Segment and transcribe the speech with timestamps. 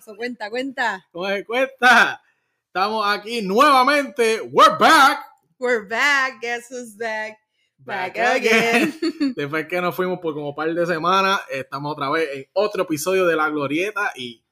[0.00, 0.16] pasó?
[0.16, 1.06] Cuenta, cuenta.
[1.12, 2.22] ¿Cómo se cuesta?
[2.66, 4.40] Estamos aquí nuevamente.
[4.40, 5.20] We're back.
[5.58, 6.40] We're back.
[6.40, 7.36] Guess who's back?
[7.76, 8.94] Back again.
[9.36, 13.26] Después que nos fuimos por como par de semanas, estamos otra vez en otro episodio
[13.26, 14.42] de La Glorieta y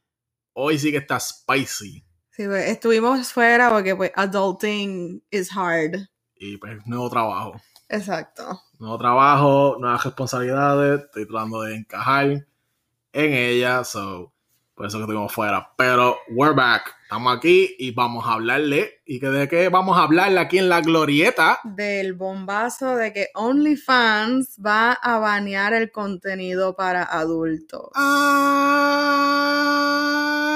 [0.52, 2.04] hoy sí que está spicy.
[2.30, 6.08] Sí, pues, estuvimos fuera porque pues adulting is hard.
[6.36, 7.58] Y pues nuevo trabajo.
[7.88, 8.60] Exacto.
[8.78, 11.04] Nuevo trabajo, nuevas responsabilidades.
[11.04, 13.82] Estoy tratando de encajar en ella.
[13.84, 14.34] So,
[14.78, 15.72] por eso que estuvimos fuera.
[15.76, 16.94] Pero we're back.
[17.02, 19.00] Estamos aquí y vamos a hablarle.
[19.04, 21.58] ¿Y que de qué vamos a hablarle aquí en la glorieta?
[21.64, 27.90] Del bombazo de que OnlyFans va a banear el contenido para adultos.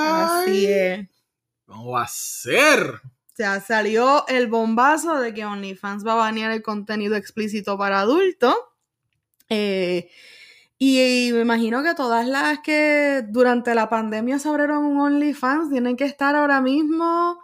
[0.06, 1.08] Así es.
[1.66, 2.80] ¿Cómo va a ser?
[2.80, 7.98] O sea, salió el bombazo de que OnlyFans va a banear el contenido explícito para
[7.98, 8.54] adultos.
[9.48, 10.08] Eh,
[10.84, 15.97] y, me imagino que todas las que durante la pandemia se abrieron un OnlyFans tienen
[15.97, 17.39] que estar ahora mismo.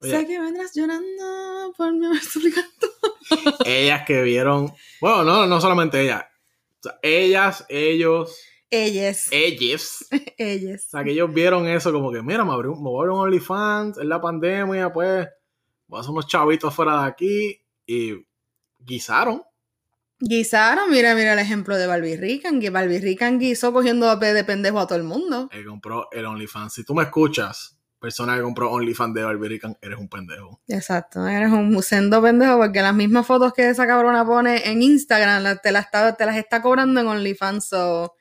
[0.00, 0.10] Oye.
[0.10, 2.66] sé que vendrás llorando por mi haber suplicado.
[3.64, 4.70] ellas que vieron.
[5.00, 6.24] Bueno, no, no solamente ellas.
[6.80, 9.28] O sea, ellas, ellos, Ellas.
[9.30, 10.04] ellos.
[10.36, 10.84] Ellas.
[10.86, 13.00] O sea, que ellos vieron eso como que, mira, me, abrí, un- me voy a
[13.00, 15.26] abrir un OnlyFans, es la pandemia, pues,
[15.86, 18.12] voy a hacer unos chavitos fuera de aquí y
[18.78, 19.42] guisaron.
[20.26, 24.78] Guisaron, mira, mira el ejemplo de Barbie Rican, que Barbie Rican guisó cogiendo de pendejo
[24.78, 25.50] a todo el mundo.
[25.52, 26.72] Él compró el OnlyFans.
[26.72, 30.62] Si tú me escuchas, persona que compró OnlyFans de Barbie Rican, eres un pendejo.
[30.66, 35.58] Exacto, eres un sendo pendejo porque las mismas fotos que esa cabrona pone en Instagram
[35.62, 37.68] te, las está, te las está cobrando en OnlyFans.
[37.68, 38.14] So.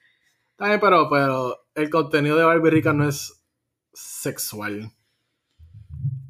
[0.60, 3.42] Bien, pero, pero el contenido de Barbie Rican no es
[3.94, 4.92] sexual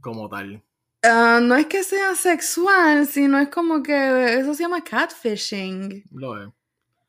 [0.02, 0.64] como tal.
[1.04, 6.04] Ah, no es que sea sexual, sino es como que eso se llama catfishing.
[6.12, 6.50] Lo es.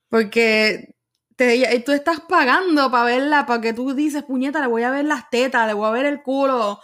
[0.08, 0.94] Porque
[1.36, 5.04] te, y tú estás pagando para verla, porque tú dices, puñeta, le voy a ver
[5.04, 6.80] las tetas, le voy a ver el culo.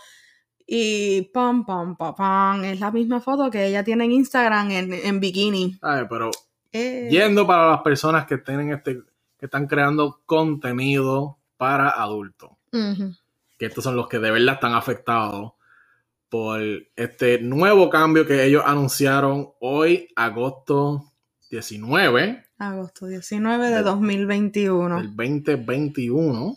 [0.67, 2.65] Y pam, pam, pam, pam.
[2.65, 5.75] Es la misma foto que ella tiene en Instagram en, en bikini.
[5.81, 6.07] ¿Sabes?
[6.09, 6.31] Pero
[6.73, 9.01] Eh, yendo para las personas que tienen este,
[9.37, 12.51] que están creando contenido para adultos.
[12.71, 15.53] que estos son los que de verdad están afectados
[16.31, 16.61] por
[16.97, 21.05] este nuevo cambio que ellos anunciaron hoy, agosto
[21.51, 24.97] 19 Agosto 19 de Del- 2021.
[24.99, 26.57] del 2021.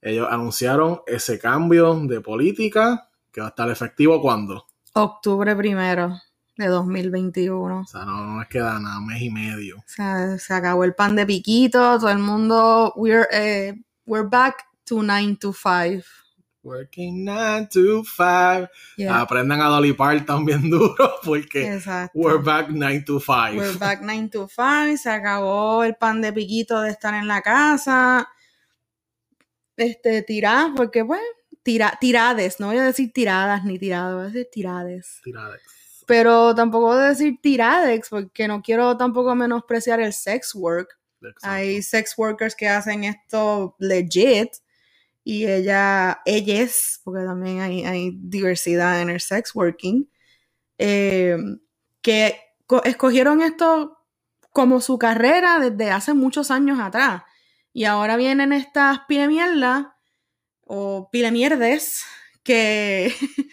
[0.00, 4.64] Ellos anunciaron ese cambio de política que va a estar efectivo cuando.
[4.94, 6.16] Octubre primero
[6.56, 7.80] de 2021.
[7.80, 9.78] O sea, no, no les queda nada, mes y medio.
[9.78, 13.74] O sea, se acabó el pan de piquito, todo el mundo, we're, eh,
[14.06, 16.04] we're back to 9 to 5.
[16.68, 18.68] Working 9 to 5.
[18.98, 22.10] Yeah, Aprendan a Dolly Parton bien duro porque exacto.
[22.14, 23.56] we're back 9 to 5.
[23.56, 27.40] We're back 9 to 5, se acabó el pan de piquito de estar en la
[27.40, 28.28] casa.
[29.76, 31.22] Este, tirar, porque pues,
[31.62, 35.20] tira, tirades, no voy a decir tiradas ni tiradas, voy a decir tirades.
[35.24, 35.62] Tirades.
[36.06, 40.98] Pero tampoco voy a decir tiradex, porque no quiero tampoco menospreciar el sex work.
[41.22, 41.48] Exacto.
[41.48, 44.50] Hay sex workers que hacen esto legit
[45.30, 50.10] y ella, ellas, porque también hay, diversidad en el sex working,
[50.78, 51.36] eh,
[52.02, 53.98] que co- escogieron esto
[54.52, 57.22] como su carrera desde hace muchos años atrás.
[57.72, 59.96] Y ahora vienen estas pile mierda
[60.62, 62.04] o pile mierdes
[62.44, 63.14] que,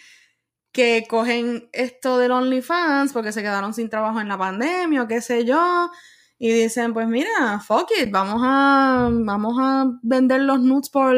[0.72, 5.20] que cogen esto del OnlyFans porque se quedaron sin trabajo en la pandemia o qué
[5.20, 5.90] sé yo.
[6.38, 11.16] Y dicen, pues mira, fuck it, vamos a, vamos a vender los nudes por,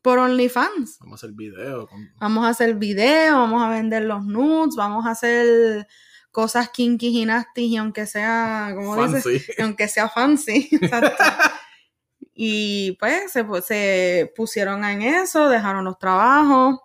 [0.00, 0.98] por OnlyFans.
[1.00, 1.86] Vamos a hacer video.
[1.86, 2.10] Con...
[2.18, 5.86] Vamos a hacer videos, vamos a vender los nudes, vamos a hacer
[6.30, 10.70] cosas kinky y nasty, y aunque sea, como dices, aunque sea fancy.
[12.34, 16.80] y pues se, se pusieron en eso, dejaron los trabajos.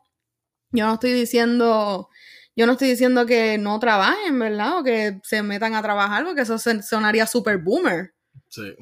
[0.72, 2.10] Yo no estoy diciendo,
[2.58, 4.80] yo no estoy diciendo que no trabajen, ¿verdad?
[4.80, 8.16] O que se metan a trabajar, porque eso sonaría super boomer.
[8.50, 8.76] Sí.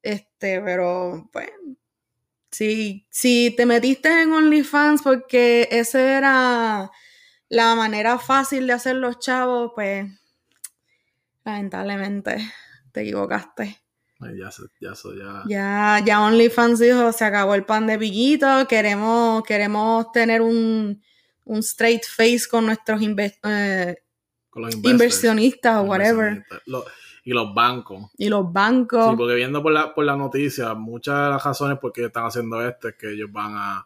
[0.00, 1.50] Este, pero pues,
[2.52, 6.90] si, si te metiste en OnlyFans porque esa era
[7.48, 10.06] la manera fácil de hacer los chavos, pues,
[11.44, 12.48] lamentablemente,
[12.92, 13.82] te equivocaste.
[14.20, 15.42] Ya, ya, ya.
[15.48, 21.02] Ya, ya OnlyFans dijo, se acabó el pan de piquito, queremos, queremos tener un,
[21.46, 23.96] un straight face con nuestros inve- eh,
[24.50, 26.28] Con los investors, inversionistas o whatever.
[26.32, 26.60] inversionistas.
[26.66, 26.84] Lo-
[27.24, 28.08] y los bancos.
[28.16, 29.10] Y los bancos.
[29.10, 32.24] Sí, porque viendo por la, por la noticia, muchas de las razones por qué están
[32.26, 33.84] haciendo esto es que ellos van a.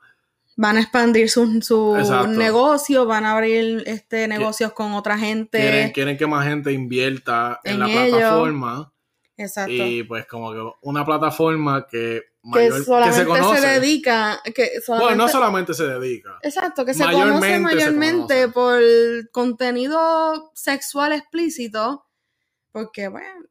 [0.56, 1.96] van a expandir su, su
[2.28, 5.58] negocio, van a abrir este negocios con otra gente.
[5.58, 8.18] Quieren, quieren que más gente invierta en, En la ellos.
[8.18, 8.92] plataforma.
[9.40, 9.72] Exacto.
[9.72, 13.66] Y pues como que una plataforma que, mayor, que solamente se se, conoce.
[13.66, 16.38] dedica, que solamente, bueno, no solamente se dedica.
[16.42, 18.52] exacto, que se mayormente conoce mayormente conoce.
[18.52, 22.04] por contenido sexual explícito,
[22.70, 23.46] porque bueno,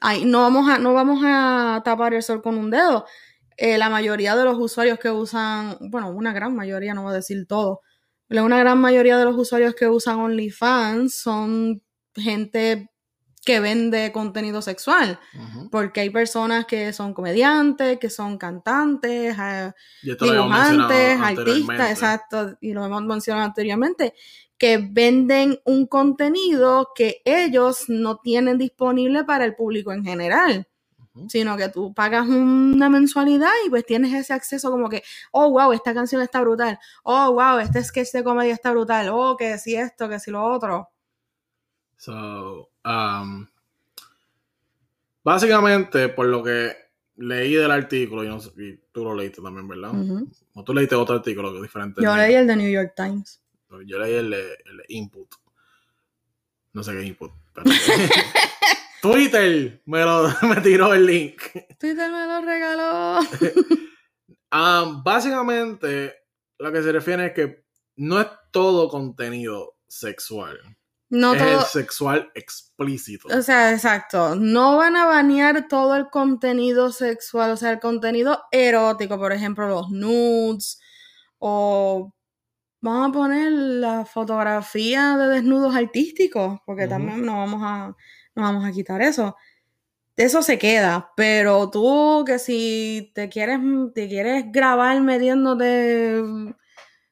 [0.00, 3.04] ahí no vamos a, no vamos a tapar el sol con un dedo.
[3.56, 7.16] Eh, la mayoría de los usuarios que usan, bueno, una gran mayoría, no voy a
[7.16, 7.80] decir todo,
[8.28, 11.82] pero una gran mayoría de los usuarios que usan OnlyFans son
[12.14, 12.90] gente
[13.46, 15.18] que vende contenido sexual.
[15.70, 19.72] Porque hay personas que son comediantes, que son cantantes, eh,
[20.02, 24.14] mencionado dibujantes, artistas, exacto, y lo hemos mencionado anteriormente,
[24.58, 30.66] que venden un contenido que ellos no tienen disponible para el público en general,
[31.28, 35.72] sino que tú pagas una mensualidad y pues tienes ese acceso como que, oh, wow,
[35.72, 39.76] esta canción está brutal, oh, wow, este sketch de comedia está brutal, oh, que si
[39.76, 40.90] esto, que si lo otro.
[41.98, 43.46] So, um,
[45.22, 46.74] básicamente, por lo que
[47.16, 49.92] leí del artículo, y, no sé- y tú lo leíste también, ¿verdad?
[50.54, 52.02] O tú leíste otro artículo que es diferente.
[52.02, 53.42] Yo leí el de New York Times.
[53.86, 54.34] Yo leí el
[54.88, 55.28] Input.
[56.72, 57.32] No sé qué es Input.
[57.52, 57.70] pero-
[59.02, 61.40] Twitter me, lo, me tiró el link.
[61.78, 63.20] Twitter me lo regaló.
[64.52, 66.14] Um, básicamente,
[66.58, 67.64] lo que se refiere es que
[67.96, 70.58] no es todo contenido sexual.
[71.08, 73.28] No es todo, el sexual explícito.
[73.28, 74.34] O sea, exacto.
[74.34, 79.68] No van a banear todo el contenido sexual, o sea, el contenido erótico, por ejemplo,
[79.68, 80.80] los nudes
[81.38, 82.12] o
[82.80, 87.96] vamos a poner la fotografía de desnudos artísticos, porque también no vamos a
[88.34, 89.36] no vamos a quitar eso.
[90.16, 93.60] Eso se queda, pero tú que si te quieres
[93.94, 96.22] te quieres grabar metiéndote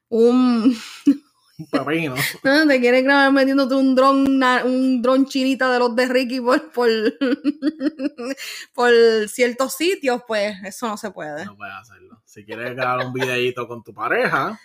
[0.09, 0.77] un
[1.57, 2.15] Un pepino.
[2.45, 6.73] no, te quieres grabar metiéndote un dron, un dron chinita de los de Ricky por,
[6.73, 6.91] por,
[8.75, 8.93] por
[9.29, 11.45] ciertos sitios, pues eso no se puede.
[11.45, 12.21] No puedes hacerlo.
[12.25, 14.59] Si quieres grabar un videíto con tu pareja,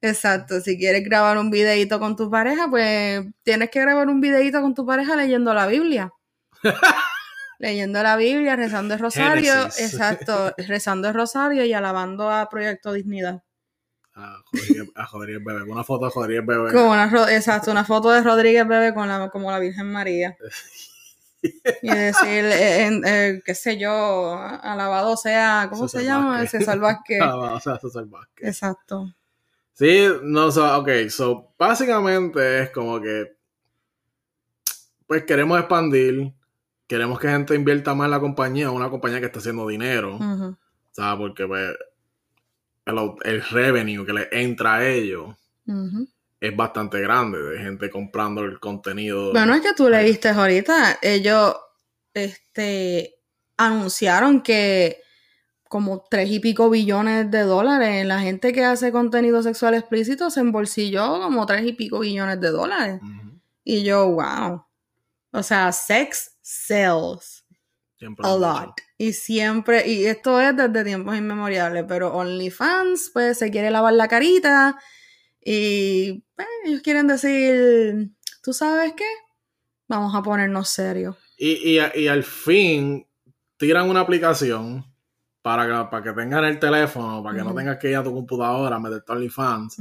[0.00, 4.60] Exacto, si quieres grabar un videíto con tu pareja, pues tienes que grabar un videíto
[4.60, 6.12] con tu pareja leyendo la Biblia.
[7.58, 9.94] leyendo la Biblia, rezando el rosario, Génesis.
[9.94, 13.42] exacto, rezando el rosario y alabando a Proyecto Dignidad.
[14.18, 16.72] A Rodríguez, a Rodríguez Bebé, una foto de Rodríguez Bebé.
[16.72, 20.36] Como una, exacto, una foto de Rodríguez Bebé con la, como la Virgen María.
[21.40, 26.30] Y decir, eh, eh, qué sé yo, alabado sea, ¿cómo César se llama?
[26.30, 26.50] Vázquez.
[26.50, 27.20] César Vázquez.
[27.22, 28.48] Ah, va, o sea, César Vázquez.
[28.48, 29.14] Exacto.
[29.72, 33.36] Sí, no, so, ok, so, básicamente es como que,
[35.06, 36.34] pues queremos expandir,
[36.88, 40.56] queremos que gente invierta más en la compañía, una compañía que está haciendo dinero, Ujú.
[40.90, 41.18] ¿sabes?
[41.20, 41.76] Porque pues,
[42.88, 45.36] el, el revenue que le entra a ellos
[46.40, 49.32] es bastante grande, de gente comprando el contenido.
[49.32, 51.56] Bueno, es que tú leíste ahorita, ellos
[52.14, 53.16] este,
[53.56, 55.02] anunciaron que
[55.68, 60.40] como tres y pico billones de dólares, la gente que hace contenido sexual explícito se
[60.40, 63.00] embolsilló como tres y pico billones de dólares.
[63.64, 64.64] Y yo, wow.
[65.32, 67.44] O sea, sex sells
[67.98, 68.80] siempre a lot.
[69.00, 74.08] Y siempre, y esto es desde tiempos inmemoriales, pero OnlyFans, pues se quiere lavar la
[74.08, 74.76] carita
[75.40, 78.10] y pues, ellos quieren decir,
[78.42, 79.06] ¿tú sabes qué?
[79.86, 81.16] Vamos a ponernos serios.
[81.36, 83.06] Y, y, y al fin
[83.56, 84.84] tiran una aplicación
[85.42, 88.12] para que, para que tengan el teléfono, para que no tengas que ir a tu
[88.12, 89.76] computadora a meterte OnlyFans.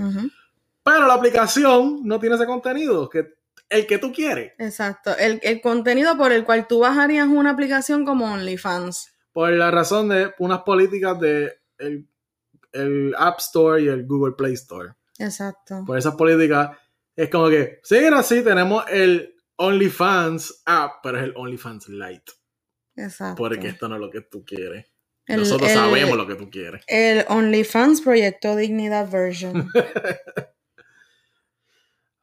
[0.83, 3.33] Pero la aplicación no tiene ese contenido, que
[3.69, 4.53] el que tú quieres.
[4.59, 5.15] Exacto.
[5.17, 9.13] El, el contenido por el cual tú bajarías una aplicación como OnlyFans.
[9.33, 12.07] Por la razón de unas políticas de el,
[12.71, 14.93] el App Store y el Google Play Store.
[15.19, 15.83] Exacto.
[15.85, 16.77] Por esas políticas
[17.15, 22.31] es como que, sí, ahora sí, tenemos el OnlyFans app, pero es el OnlyFans Lite.
[22.95, 23.35] Exacto.
[23.37, 24.85] Porque esto no es lo que tú quieres.
[25.25, 26.83] El- Nosotros el- sabemos lo que tú quieres.
[26.87, 29.69] El OnlyFans Proyecto Dignidad Version.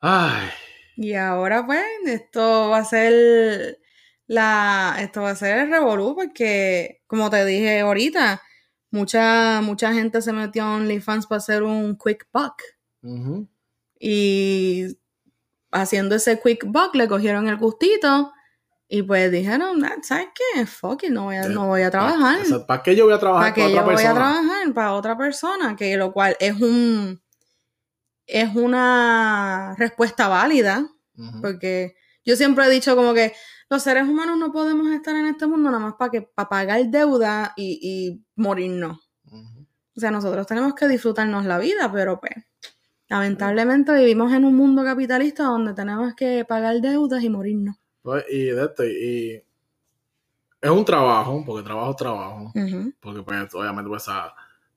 [0.01, 0.49] Ay,
[0.97, 3.79] Y ahora pues esto va a ser
[4.27, 8.41] la esto va a ser el revolú porque como te dije ahorita,
[8.91, 12.55] mucha mucha gente se metió a OnlyFans para hacer un quick buck
[13.99, 14.97] y
[15.73, 18.33] haciendo ese quick buck le cogieron el gustito
[18.89, 20.67] y pues dijeron, "Nah, ¿sabes qué?
[20.67, 22.41] Fuck it, no voy a, no voy a trabajar.
[22.43, 24.15] O sea, ¿Para qué yo voy a trabajar ¿Para que otra yo voy a persona?
[24.15, 25.77] trabajar para otra persona?
[25.77, 27.21] Que lo cual es un
[28.27, 30.89] es una respuesta válida
[31.41, 33.33] porque yo siempre he dicho como que
[33.71, 36.87] los seres humanos no podemos estar en este mundo nada más para que para pagar
[36.87, 39.11] deuda y, y morirnos.
[39.97, 42.33] O sea, nosotros tenemos que disfrutarnos la vida, pero pues
[43.09, 47.77] lamentablemente vivimos en un mundo capitalista donde tenemos que pagar deudas y morirnos.
[48.03, 49.43] Pues, y de esto, y
[50.61, 52.53] es un trabajo, porque trabajo es trabajo.
[53.01, 54.35] Porque pues obviamente pues ah,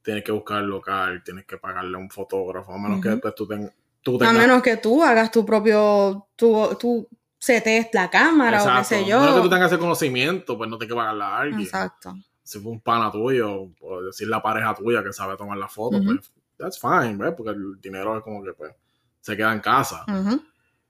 [0.08, 3.36] tienes que buscar el local, tienes que pagarle a un fotógrafo, a menos que pues,
[3.36, 3.70] tú, ten-
[4.02, 4.36] tú A tengas...
[4.36, 9.06] menos que tú hagas tu propio, tú, tú setees la cámara o qué sé A
[9.06, 9.50] menos que tú yo.
[9.50, 11.60] tengas ese conocimiento, pues no tienes que pagarle a alguien.
[11.60, 12.16] Exacto.
[12.42, 16.00] Si fue un pana tuyo, o decir la pareja tuya que sabe tomar la foto,
[16.02, 17.34] pues that's fine, ¿ves?
[17.36, 18.74] Porque el dinero es como que pues
[19.20, 20.06] se queda en casa.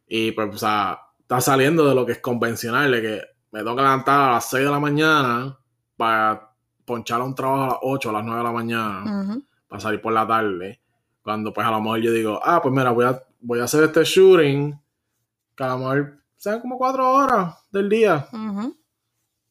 [0.07, 3.21] Y pues, o sea, está saliendo de lo que es convencional, de que
[3.51, 5.57] me tengo que levantar a las 6 de la mañana
[5.97, 6.46] para
[6.87, 9.43] ponchar a un trabajo a las 8, a las 9 de la mañana, Ujú.
[9.67, 10.79] para salir por la tarde.
[11.21, 13.83] Cuando pues a lo mejor yo digo, ah, pues mira, voy a, voy a hacer
[13.83, 14.73] este shooting,
[15.55, 18.27] que a lo mejor sean como 4 horas del día.
[18.31, 18.77] Ujú.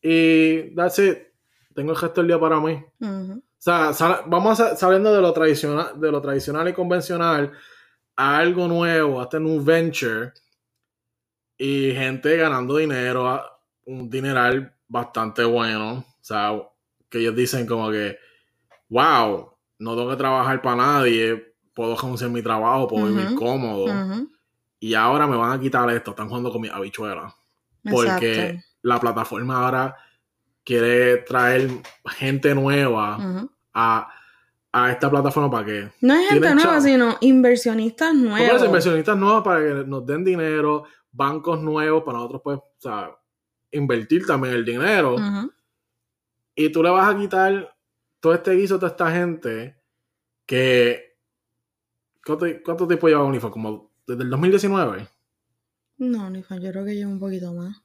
[0.01, 1.19] Y that's it.
[1.75, 2.83] Tengo el resto del día para mí.
[3.03, 7.53] O sea, sal- vamos a- saliendo de lo tradicional, de lo tradicional y convencional
[8.17, 10.33] a algo nuevo, a este new venture
[11.59, 13.43] y gente ganando dinero,
[13.85, 15.99] un dineral bastante bueno.
[15.99, 16.53] O sea,
[17.17, 18.19] que ellos dicen como que,
[18.89, 23.35] wow, no tengo que trabajar para nadie, puedo renunciar mi trabajo, puedo vivir Ujú.
[23.37, 23.85] cómodo.
[23.87, 24.29] Ujú.
[24.81, 27.35] Y ahora me van a quitar esto, están jugando con mis habichuelas.
[27.89, 28.61] Porque Exacto.
[28.83, 29.97] la plataforma ahora
[30.65, 31.71] quiere traer
[32.07, 34.09] gente nueva a,
[34.73, 38.65] a esta plataforma para que No es gente nueva, sino inversionistas nuevos.
[38.65, 43.11] inversionistas nuevos para que nos den dinero, bancos nuevos para nosotros pues, o sea,
[43.71, 45.17] invertir también el dinero.
[46.57, 47.77] Y tú le vas a quitar
[48.19, 49.77] todo este guiso a toda esta gente
[50.47, 51.17] que...
[52.25, 53.53] ¿Cuánto, cuánto tiempo lleva Unifor?
[53.53, 55.07] Como desde el 2019.
[55.99, 57.81] No, ni fa- yo creo que lleva un poquito más.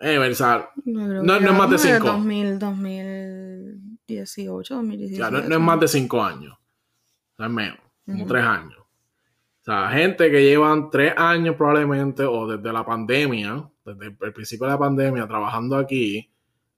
[0.00, 2.18] Eh, o sea, No- no es más de lleva como cinco.
[2.18, 5.18] 2000, 2018, 2017.
[5.20, 6.54] ya no, no es más de cinco años.
[6.54, 8.78] O sea, es menos, como años.
[8.78, 14.66] O sea, gente que llevan tres años probablemente, o desde la pandemia, desde el principio
[14.66, 16.30] de la pandemia, trabajando aquí,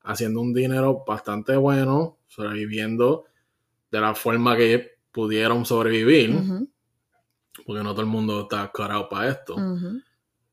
[0.03, 3.25] haciendo un dinero bastante bueno, sobreviviendo
[3.91, 6.65] de la forma que pudieron sobrevivir,
[7.67, 9.57] porque no todo el mundo está carado para esto.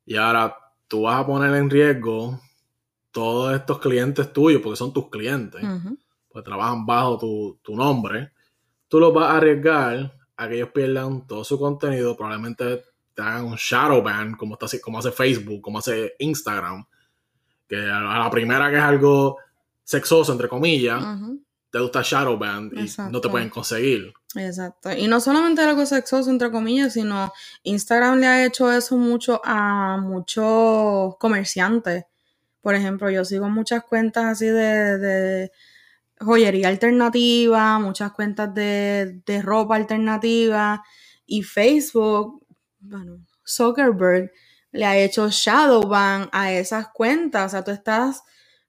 [0.05, 0.55] Y ahora
[0.87, 2.39] tú vas a poner en riesgo
[3.11, 5.97] todos estos clientes tuyos, porque son tus clientes Ujú.
[6.29, 8.31] pues trabajan bajo tu, tu nombre,
[8.87, 13.45] tú los vas a arriesgar a que ellos pierdan todo su contenido, probablemente te hagan
[13.45, 16.85] un shadow ban, como, está, como hace Facebook, como hace Instagram,
[17.67, 19.37] que a la primera que es algo
[19.83, 21.03] sexoso, entre comillas,
[21.69, 24.13] te gusta shadow ban y no te pueden conseguir.
[24.35, 24.91] Exacto.
[24.91, 27.31] Y no solamente algo sexoso, entre comillas, sino
[27.63, 32.05] Instagram le ha hecho eso mucho a muchos comerciantes.
[32.61, 35.51] Por ejemplo, yo sigo muchas cuentas así de, de
[36.19, 40.83] joyería alternativa, muchas cuentas de, de ropa alternativa
[41.25, 42.45] y Facebook,
[42.79, 44.31] bueno, Zuckerberg
[44.71, 47.47] le ha hecho shadow ban a esas cuentas.
[47.47, 48.23] O sea, tú estás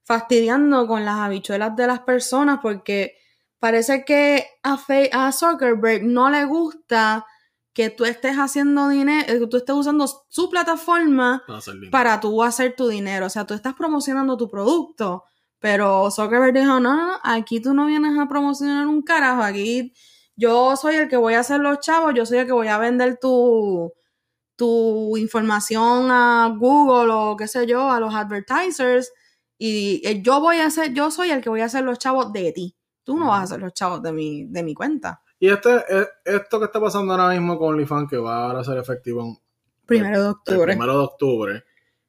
[0.04, 3.16] fastidiando con las habichuelas de las personas porque
[3.58, 7.26] parece que a, Fe- a Zuckerberg no le gusta
[7.74, 11.42] que tú estés haciendo dinero, que tú estés usando su plataforma
[11.90, 13.26] Para tú hacer tu dinero.
[13.26, 15.24] O sea, tú estás promocionando tu producto.
[15.60, 19.92] Pero Zuckerberg dijo, no, no, no, aquí tú no vienes a promocionar un carajo, aquí
[20.36, 22.78] yo soy el que voy a hacer los chavos, yo soy el que voy a
[22.78, 23.92] vender tu,
[24.58, 29.12] tu información a Google o qué sé yo, a los advertisers,
[29.56, 32.32] y eh, yo voy a hacer, yo soy el que voy a hacer los chavos
[32.32, 32.76] de ti.
[33.04, 35.22] Tú no vas a hacer los chavos de mi, de mi cuenta.
[35.38, 38.64] Y este, eh, esto que está pasando ahora mismo con OnlyFans, que va ahora a
[38.64, 39.38] ser efectivo en
[39.86, 40.66] Primero de el octubre.
[40.66, 41.64] primero de octubre,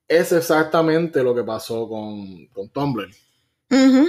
[0.07, 3.09] es exactamente lo que pasó con, con Tumblr.
[3.69, 4.07] Ujú.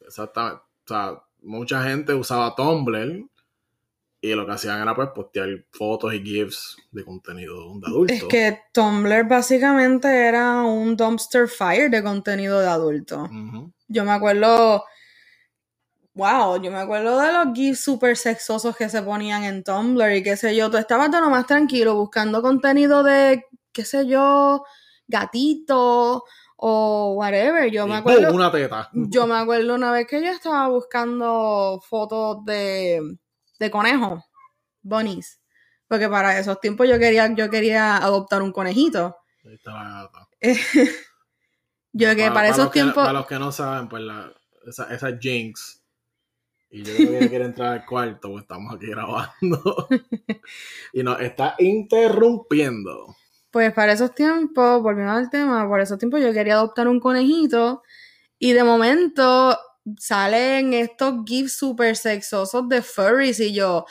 [0.00, 0.60] Exactamente.
[0.84, 3.29] O sea, mucha gente usaba Tumblr
[4.22, 8.16] y lo que hacían era pues postear fotos y GIFs de contenido de adultos.
[8.16, 13.28] Es que Tumblr básicamente era un dumpster fire de contenido de adulto.
[13.88, 14.84] Yo me acuerdo.
[16.12, 20.22] Wow, yo me acuerdo de los gifs súper sexosos que se ponían en Tumblr y
[20.22, 20.70] qué sé yo.
[20.70, 24.64] Tú estabas lo más tranquilo buscando contenido de, qué sé yo,
[25.06, 26.24] gatito
[26.56, 27.70] o whatever.
[27.70, 28.34] Yo me acuerdo.
[28.34, 28.90] una teta.
[28.92, 33.00] Yo me acuerdo una vez que yo estaba buscando fotos de,
[33.60, 34.24] de conejos,
[34.82, 35.40] bunnies.
[35.86, 39.16] Porque para esos tiempos yo quería, yo quería adoptar un conejito.
[39.44, 40.28] Ahí está la gata.
[41.92, 42.94] Yo que para, esos tiempos.
[42.94, 44.32] para los que no saben, pues la,
[44.64, 45.82] esa, esa Jinx.
[46.70, 49.88] Y yo creo que quiere entrar al cuarto, pues estamos aquí grabando.
[50.92, 53.16] y nos está interrumpiendo.
[53.50, 57.82] Pues para esos tiempos, volviendo al tema, por esos tiempos yo quería adoptar un conejito
[58.38, 59.58] y de momento
[59.98, 63.84] salen estos gifs super sexosos de furries y yo,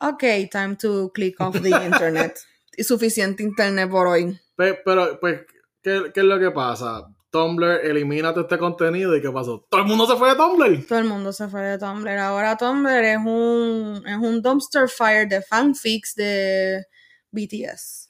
[0.00, 2.38] ok, time to click off the internet.
[2.76, 4.38] y suficiente internet por hoy.
[4.56, 5.42] Pe- Pero, pues,
[5.82, 7.06] ¿qué, qué es lo que pasa?
[7.30, 9.66] Tumblr elimina todo este contenido y ¿qué pasó?
[9.68, 10.86] Todo el mundo se fue de Tumblr.
[10.86, 12.16] Todo el mundo se fue de Tumblr.
[12.18, 16.84] Ahora Tumblr es un, es un dumpster fire de fanfics de
[17.32, 18.08] BTS.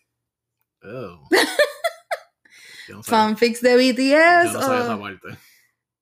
[0.82, 1.26] Oh.
[2.88, 4.52] Yo no Fanfics de yo BTS.
[4.52, 5.28] no sabía oh, esa parte.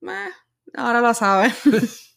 [0.00, 0.30] meh,
[0.74, 1.54] ahora lo sabes.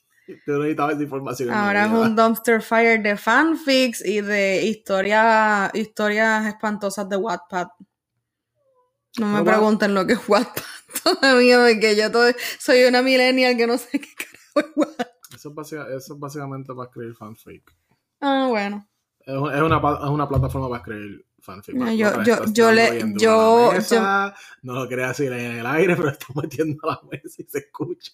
[0.48, 1.52] Yo necesitaba esa información.
[1.52, 7.68] Ahora es un dumpster fire de fanfics y de historias historias espantosas de Wattpad.
[9.20, 10.64] No me No, pregunten lo que es Wattpad
[11.04, 15.08] todavía, porque yo todo- soy una millennial que no sé qué carajo es Wattpad.
[15.36, 17.72] Eso, es básica- eso es básicamente para escribir fanfic.
[18.22, 18.88] Ah, bueno.
[19.20, 21.76] Es, un- es una, es una plataforma para escribir fanfic.
[21.76, 26.10] No, yo- yo- yo le- yo- mesa, No lo quería decir en el aire, pero
[26.10, 28.12] estoy metiendo la mesa y se escucha.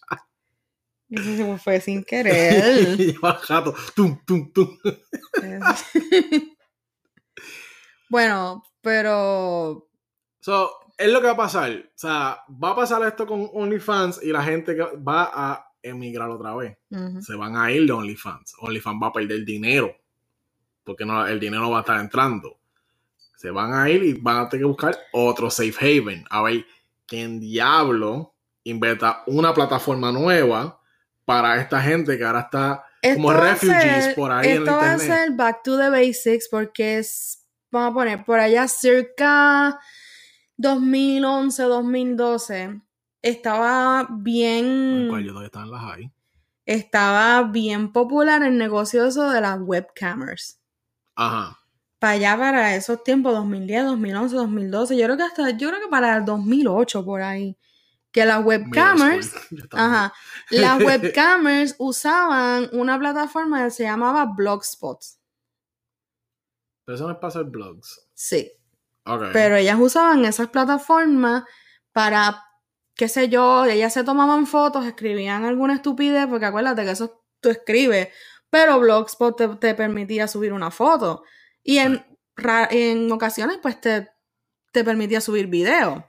[1.10, 2.90] Eso sí fue sin querer.
[3.00, 3.74] y lleva jato.
[3.96, 4.78] Tum, tum, tum.
[8.10, 9.88] bueno, pero
[10.40, 11.72] So, es lo que va a pasar.
[11.72, 16.56] O sea, va a pasar esto con OnlyFans y la gente va a emigrar otra
[16.56, 16.78] vez.
[17.22, 18.56] Se van a ir de OnlyFans.
[18.60, 19.96] OnlyFans va a perder dinero.
[20.84, 22.60] Porque no, el dinero no va a estar entrando.
[23.42, 26.26] Se van a ir y van a tener que buscar otro safe haven.
[26.30, 26.64] A ver
[27.08, 30.80] quién diablo inventa una plataforma nueva
[31.26, 34.92] para esta gente que ahora está como Esto refugees ser- por ahí en Esto va
[34.92, 35.18] a internet.
[35.18, 39.80] ser back to the basics porque es, vamos a poner, por allá cerca
[40.58, 42.82] 2011, 2012,
[43.24, 46.12] estaba el bien, cual yo estaba en la high.
[46.66, 50.60] estaba bien popular el negocio eso de las webcamers.
[51.16, 51.58] Ajá.
[52.02, 55.88] Para allá, para esos tiempos, 2010, 2011, 2012, yo creo que hasta, yo creo que
[55.88, 57.56] para el 2008 por ahí,
[58.12, 59.32] que las webcamers...
[59.72, 60.12] Ajá.
[60.50, 65.00] Las webcamers usaban una plataforma que se llamaba Blogspot.
[66.86, 68.08] Pero eso no es para hacer blogs.
[68.16, 68.52] Sí.
[69.32, 71.44] Pero ellas usaban esas plataformas
[71.92, 72.44] para,
[72.96, 77.50] qué sé yo, ellas se tomaban fotos, escribían alguna estupidez, porque acuérdate que eso tú
[77.52, 78.10] escribes,
[78.50, 81.24] pero Blogspot te, te permitía subir una foto.
[81.64, 82.04] Y en,
[82.72, 84.10] en ocasiones, pues te,
[84.72, 86.06] te permitía subir video.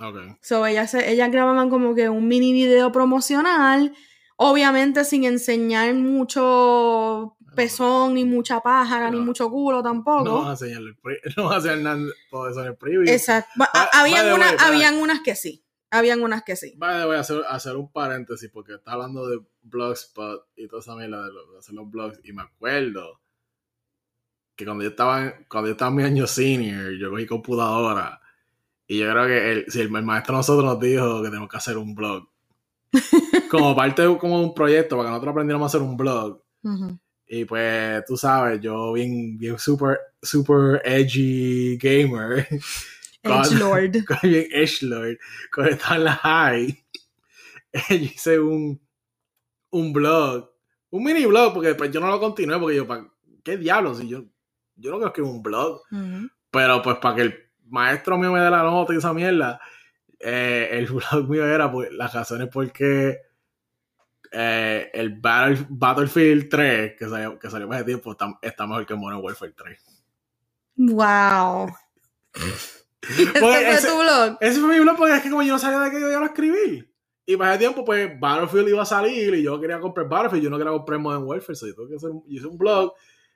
[0.00, 0.16] Ok.
[0.42, 3.94] So, ellas, se- ellas grababan como que un mini video promocional,
[4.36, 9.24] obviamente sin enseñar mucho pezón, ni mucha pájara, ni No.
[9.24, 10.42] mucho culo No tampoco.
[10.44, 11.98] vas a pri- no vas a nada
[12.30, 13.02] todo eso en el preview.
[13.06, 13.50] Exacto.
[13.56, 15.64] Ba- habían, una- way, habían unas que sí.
[15.90, 16.74] Habían unas que sí.
[16.76, 20.96] Vale, voy a hacer, hacer un paréntesis porque está hablando de Blogspot y toda esa
[20.96, 22.18] mierda de, de hacer los blogs.
[22.24, 23.20] Y me acuerdo
[24.56, 28.20] que cuando yo estaba en, cuando yo estaba en mi año senior, yo cogí computadora.
[28.86, 31.48] Y yo creo que el, si el, el maestro de nosotros nos dijo que tenemos
[31.48, 32.28] que hacer un blog.
[33.50, 36.40] Como parte de como un proyecto para que nosotros aprendiéramos a hacer un blog.
[37.26, 42.46] Y pues, tú sabes, yo bien, bien super, super edgy gamer.
[43.22, 43.90] Edgelord.
[44.22, 45.16] bien edgelord.
[45.52, 46.84] Cuando estaba en la high,
[47.88, 48.80] yo hice un,
[49.70, 50.50] un blog.
[50.90, 52.86] Un mini blog, porque después yo no lo continué, porque yo,
[53.42, 53.98] ¿qué diablos?
[53.98, 54.24] Si yo,
[54.76, 55.82] yo no creo que un blog.
[56.50, 57.34] Pero pues para que el
[57.66, 59.60] maestro mío me dé la nota y esa mierda,
[60.20, 63.18] eh, el blog mío era pues, las razones por qué
[64.32, 68.94] eh, el Battle- Battlefield 3, que salió, que salió hace tiempo, está, está mejor que
[68.94, 69.78] Modern Warfare 3.
[70.76, 71.68] Wow.
[72.34, 74.36] ¿Este Pues, fue ese- tu blog?
[74.40, 76.20] Ese fue mi blog porque es que como yo no sabía de qué yo iba
[76.22, 76.90] a escribir.
[77.26, 80.44] Y para ese tiempo, pues Battlefield iba a salir y yo quería comprar Battlefield.
[80.44, 81.54] Yo no quería comprar Modern Warfare.
[81.56, 82.92] So yo tuve que hacer un, hice un blog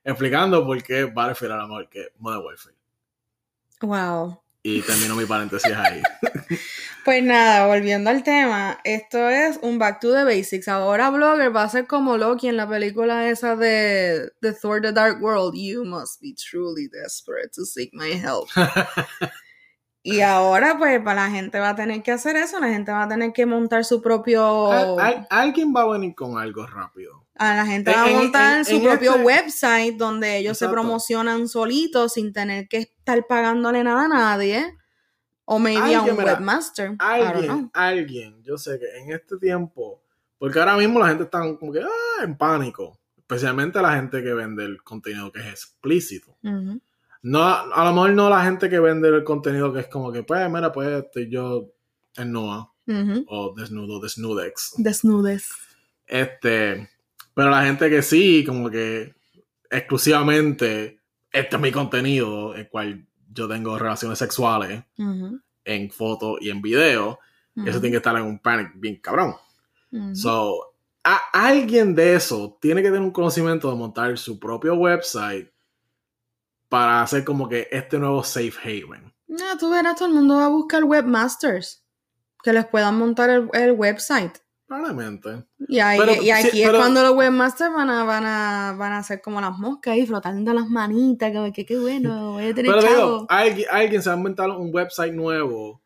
[0.08, 2.76] explicando por qué Battlefield era mejor que Modern Warfare.
[3.82, 4.40] Wow.
[4.62, 6.02] Y termino mi paréntesis ahí.
[7.04, 10.68] Pues nada, volviendo al tema, esto es un back to the basics.
[10.68, 14.92] Ahora Blogger va a ser como Loki en la película esa de, de Thor The
[14.92, 15.54] Dark World.
[15.56, 18.48] You must be truly desperate to seek my help.
[20.02, 23.04] y ahora, pues, para la gente va a tener que hacer eso, la gente va
[23.04, 24.70] a tener que montar su propio.
[24.70, 27.26] Al- al- alguien va a venir con algo rápido.
[27.38, 30.58] A la gente En- va a montar en- su en propio este- website donde ellos
[30.58, 34.74] se promocionan solitos sin tener que estar pagándole nada a nadie.
[35.44, 36.94] O maybe a un mira, webmaster.
[36.98, 40.02] Alguien, alguien, yo sé que en este tiempo,
[40.38, 42.98] porque ahora mismo la gente está como que ah, en pánico.
[43.16, 46.36] Especialmente la gente que vende el contenido que es explícito.
[47.22, 50.22] No, a lo mejor no la gente que vende el contenido que es como que,
[50.22, 51.66] pues, mira, pues estoy yo
[52.16, 52.70] en Noah
[53.26, 54.74] o desnudo, desnudex.
[54.78, 55.48] Desnudes.
[56.06, 56.88] Este,
[57.38, 59.14] pero la gente que sí, como que
[59.70, 61.00] exclusivamente,
[61.32, 64.82] este es mi contenido, el cual yo tengo relaciones sexuales
[65.64, 67.18] en foto y en video,
[67.64, 69.34] eso tiene que estar en un panic bien cabrón.
[70.14, 70.74] So,
[71.04, 75.50] a- alguien de eso tiene que tener un conocimiento de montar su propio website
[76.68, 79.14] para hacer como que este nuevo safe haven.
[79.26, 81.84] No, tú verás, todo el mundo va a buscar webmasters.
[82.42, 84.38] que les puedan montar el, el website.
[84.68, 85.44] Probablemente.
[85.66, 88.74] Y, ahí, Pero, y sí, aquí pero- es cuando los webmasters van a, van a,
[88.78, 92.48] van a hacer como las moscas y flotando las manitas, que, que qué bueno, voy
[92.48, 92.94] a tener Pero chavo.
[92.94, 95.82] digo, alguien, alguien se va a inventar un website nuevo,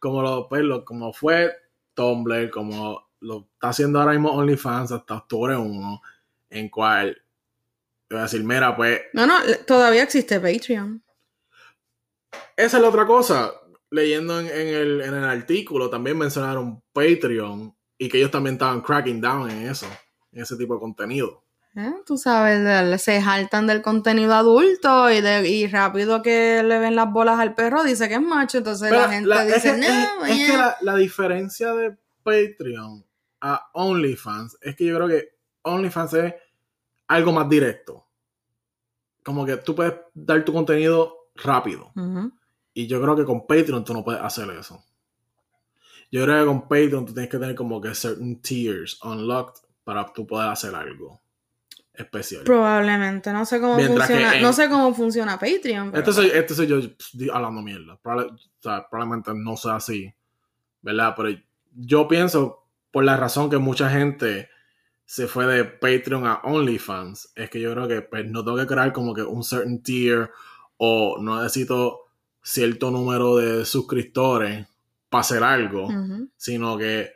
[0.00, 1.52] como lo, pues, lo- como fue
[1.94, 6.00] Tumblr, como lo está haciendo ahora mismo OnlyFans hasta octubre 1,
[6.48, 7.14] en cual
[8.08, 9.34] te voy a decir, mira, pues, No, no,
[9.66, 11.02] todavía existe Patreon.
[12.56, 13.52] esa es la otra cosa.
[13.90, 18.80] Leyendo en, en el, en el artículo, también mencionaron Patreon y que ellos también estaban
[18.80, 19.86] cracking down en eso,
[20.32, 21.42] en ese tipo de contenido.
[21.76, 21.92] ¿eh?
[22.04, 27.10] Tú sabes, se jaltan del contenido adulto y, de, y rápido que le ven las
[27.12, 30.30] bolas al perro dice que es macho, entonces Pero la gente la- dice, no, es-
[30.32, 30.46] es ya".
[30.52, 33.04] que la, la diferencia de Patreon
[33.40, 35.28] a OnlyFans es que yo creo que
[35.62, 36.34] OnlyFans es
[37.08, 38.06] algo más directo.
[39.22, 41.92] Como que tú puedes dar tu contenido rápido.
[42.74, 44.82] Y yo creo que con Patreon tú no puedes hacer eso.
[46.12, 50.06] Yo creo que con Patreon tú tienes que tener como que certain tiers unlocked para
[50.12, 51.20] tú poder hacer algo
[51.94, 52.44] especial.
[52.44, 55.90] Probablemente, no sé cómo Mientras funciona, en- no sé cómo funciona Patreon.
[55.90, 57.98] pero- Este soy, este soy yo hablando mierda.
[58.00, 60.12] Probable- o sea, probablemente no sea así,
[60.82, 61.14] ¿verdad?
[61.16, 61.38] Pero
[61.74, 64.48] yo pienso, por la razón que mucha gente
[65.04, 68.66] se fue de Patreon a OnlyFans, es que yo creo que pues, no tengo que
[68.66, 70.30] crear como que un certain tier
[70.78, 72.00] o no necesito
[72.42, 74.66] cierto número de suscriptores
[75.12, 75.88] para hacer algo,
[76.36, 77.12] sino que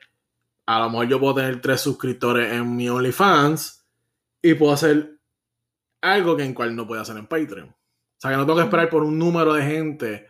[0.67, 3.87] a lo mejor yo puedo tener tres suscriptores en mi OnlyFans
[4.43, 5.19] y puedo hacer
[6.03, 7.71] algo que en cual no puedo hacer en Patreon.
[7.71, 7.75] O
[8.19, 10.27] sea, que no tengo que esperar por un número de gente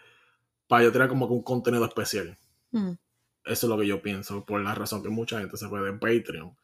[0.69, 2.39] para yo tener como que un contenido especial.
[2.71, 2.93] Mm.
[3.45, 5.93] Eso es lo que yo pienso, por la razón que mucha gente se fue de
[5.93, 6.57] Patreon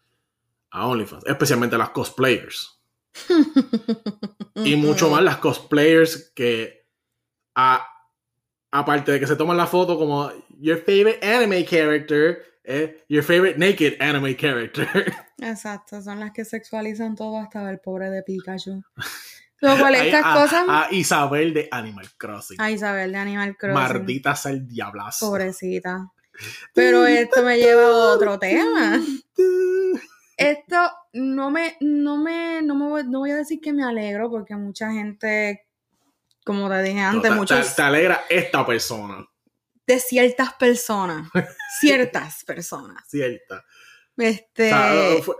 [0.70, 2.80] a OnlyFans, especialmente las cosplayers.
[4.54, 6.86] Y mucho más las cosplayers que,
[7.56, 7.86] a-
[8.72, 13.58] aparte de que se toman la foto como your favorite anime character, eh, your favorite
[13.58, 14.88] naked anime character.
[15.38, 18.82] Exacto, son las que sexualizan todo hasta el pobre de Pikachu.
[19.61, 20.64] Lo cual estas a, cosas...
[20.68, 22.61] a Isabel de Animal Crossing.
[22.61, 23.74] A Isabel de Animal Crossing.
[23.74, 25.28] Maldita sea el diablazo.
[25.28, 26.11] Pobrecita.
[26.74, 29.00] Pero esto me lleva a otro tema.
[30.37, 30.76] Esto
[31.12, 34.56] no me, no me, no me voy, no voy a decir que me alegro porque
[34.56, 35.66] mucha gente,
[36.44, 39.24] como te dije No, antes, te, muchos te- te alegra esta persona,
[39.87, 41.28] de ciertas personas,
[41.81, 43.02] ciertas personas.
[43.09, 43.64] cierta.
[44.16, 45.37] Este, O sea, fue-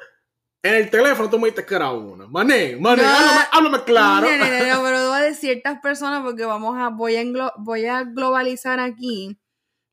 [0.65, 2.27] en el teléfono tú me dijiste que era una.
[2.29, 3.09] Mané, mané, No.
[3.09, 4.27] háblame, háblame claro.
[4.29, 7.53] No, no, no, no, pero no de ciertas personas porque vamos a, voy a, englo-
[7.59, 9.37] voy a globalizar aquí.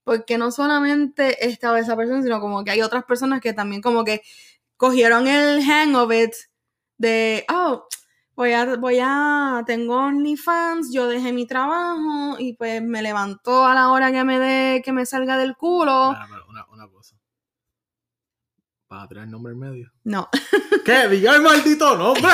[0.04, 4.04] Porque no solamente estaba esa persona, sino como que hay otras personas que también como
[4.04, 4.22] que
[4.78, 6.32] cogieron el hang of it
[6.98, 7.88] de, oh,
[8.40, 13.76] voy a, voy a, tengo OnlyFans, yo dejé mi trabajo y pues me levantó a
[13.76, 16.12] la hora que me dé, que me salga del culo.
[16.14, 17.18] Mira, una, una cosa.
[18.90, 19.92] ¿Vas a tirar el nombre en medio?
[20.06, 20.30] No,
[20.86, 21.10] ¿Qué?
[21.10, 22.32] Diga el maldito nombre.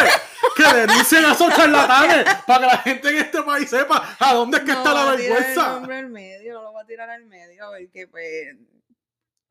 [0.55, 4.57] que denuncien a esos charlatanes para que la gente en este país sepa a dónde
[4.57, 5.71] es que no está la voy a tirar el vergüenza.
[5.73, 8.55] nombre al medio, no lo voy a tirar al medio porque pues,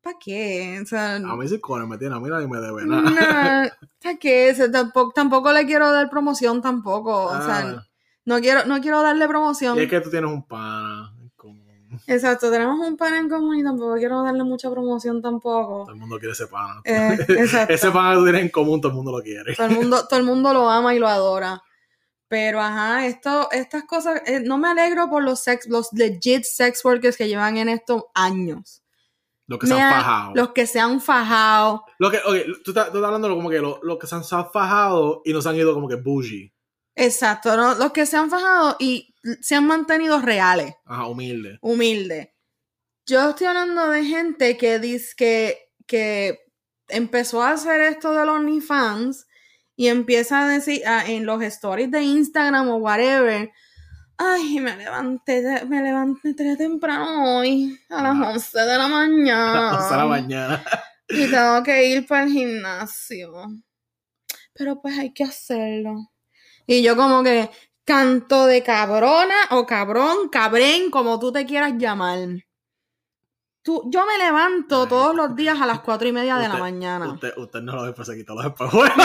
[0.05, 0.79] ¿para qué?
[0.83, 3.01] O sea, A mí sí cojones me tiene, a mí nadie me debe nada.
[3.81, 4.51] No, ¿sabes qué?
[4.51, 7.25] O sea, tampoco, tampoco le quiero dar promoción tampoco.
[7.25, 7.83] O Ah, sea,
[8.25, 9.77] no quiero, no quiero darle promoción.
[9.79, 11.99] y es que tú tienes un pana en común.
[12.05, 15.83] Exacto, tenemos un pan en común y tampoco quiero darle mucha promoción tampoco.
[15.85, 16.81] Todo el mundo quiere ese pana.
[16.83, 17.73] Eh, exacto.
[17.73, 19.55] ese pana que tú tienes en común, todo el mundo lo quiere.
[19.55, 21.61] Todo el mundo, todo el mundo lo ama y lo adora.
[22.27, 26.83] Pero ajá, esto, estas cosas, eh, no me alegro por los sex, los legit sex
[26.85, 28.81] workers que llevan en estos años.
[29.47, 30.31] Lo que se han ha- fajado.
[30.35, 31.85] Los que se han fajado.
[31.99, 34.23] Lo que, ok, tú estás, tú estás hablando como que los lo que se han
[34.23, 36.51] fajado y nos han ido como que bougie.
[36.95, 37.75] Exacto, ¿no?
[37.75, 40.73] los que se han fajado y se han mantenido reales.
[40.85, 41.57] Ajá, humilde.
[41.61, 42.33] humilde.
[43.05, 46.39] Yo estoy hablando de gente que dice que, que
[46.87, 49.27] empezó a hacer esto de los OnlyFans
[49.75, 53.51] y empieza a decir ah, en los stories de Instagram o whatever.
[54.17, 58.29] Ay, me levanté, de- me levanté temprano hoy, a las Ajá.
[58.31, 59.71] 11 de la mañana.
[59.77, 60.63] Hasta la mañana.
[61.09, 63.47] Y tengo que ir para el gimnasio.
[64.53, 66.11] Pero pues hay que hacerlo.
[66.65, 67.49] Y yo como que
[67.83, 72.19] canto de cabrona o cabrón, cabrén, como tú te quieras llamar.
[73.61, 74.89] Tú, yo me levanto Ay.
[74.89, 77.11] todos los días a las cuatro y media de la mañana.
[77.13, 78.95] Usted, usted no lo ve, pues se quitó los espejuelos.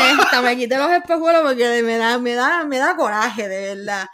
[0.42, 4.06] Me quité los espejuelos porque me da, me da, me da coraje, de verdad.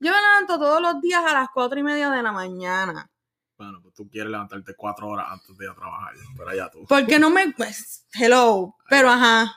[0.00, 3.10] Yo me levanto todos los días a las cuatro y media de la mañana.
[3.58, 6.14] Bueno, pues tú quieres levantarte cuatro horas antes de ir a trabajar.
[6.34, 6.86] Pero allá tú.
[6.88, 7.52] Porque no me.
[7.52, 8.76] Pues, hello.
[8.88, 9.54] Pero ajá.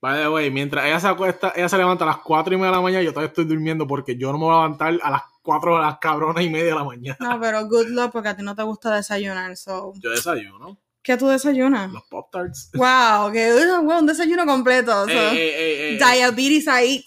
[0.00, 2.70] By the way, mientras ella se acuesta, ella se levanta a las cuatro y media
[2.70, 5.10] de la mañana, yo todavía estoy durmiendo porque yo no me voy a levantar a
[5.10, 7.18] las cuatro de las cabronas y media de la mañana.
[7.18, 9.92] No, pero good luck porque a ti no te gusta desayunar, so.
[10.00, 10.78] Yo desayuno.
[11.02, 11.90] ¿Qué tú desayunas?
[11.92, 12.70] Los Pop Tarts.
[12.74, 15.04] Wow, que wow, un desayuno completo.
[15.04, 15.98] So, ey, ey, ey.
[15.98, 17.04] diabetes ahí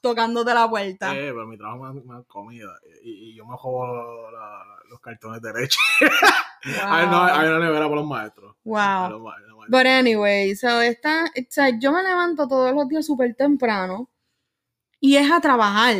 [0.00, 1.12] tocándote la puerta.
[1.14, 2.68] Eh, pero mi trabajo me, da comida.
[3.04, 5.78] Y, y yo me juego la- los cartones de leche.
[6.82, 8.56] hay, una nevera para los maestros.
[8.64, 9.10] Wow.
[9.10, 9.68] los ma- los maestros.
[9.68, 14.10] But anyway, so esta, o sea, yo me levanto todos los días súper temprano
[14.98, 15.94] y es a trabajar.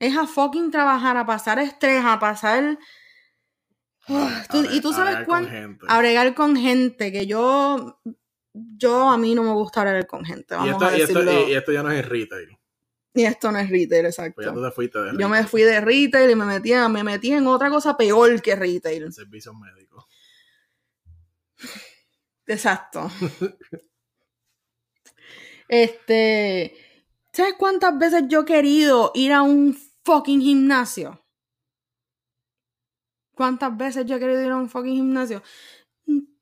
[0.00, 2.76] Es a fucking trabajar, a pasar estrés, a pasar.
[4.08, 5.86] A- Tú- a- y tú sabes gente.
[5.88, 8.00] A bregar con gente, que yo.
[8.54, 10.54] Yo a mí no me gusta bregar con gente.
[10.54, 11.48] Y Vamos esto, a y, esto, decirlo.
[11.48, 12.58] y- y esto ya no es retail.
[13.14, 14.36] Y esto no es retail, exacto.
[14.36, 16.72] Pues ya tú te fuiste de Yo me retail, fui de retail y me metí,
[16.88, 19.02] me metí en otra cosa peor que retail.
[19.02, 20.06] en servicios médicos.
[22.46, 23.10] Exacto.
[25.68, 26.74] este.
[27.32, 31.22] ¿Sabes cuántas veces yo he querido ir a un fucking gimnasio?
[33.34, 35.42] ¿Cuántas veces yo he querido ir a un fucking gimnasio?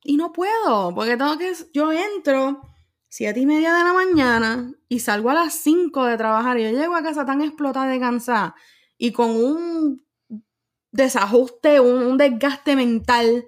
[0.02, 1.52] Y no puedo, porque tengo que.
[1.72, 2.69] Yo entro
[3.10, 6.70] siete y media de la mañana y salgo a las 5 de trabajar y yo
[6.70, 8.54] llego a casa tan explotada y cansada
[8.96, 10.06] y con un
[10.92, 13.46] desajuste, un, un desgaste mental,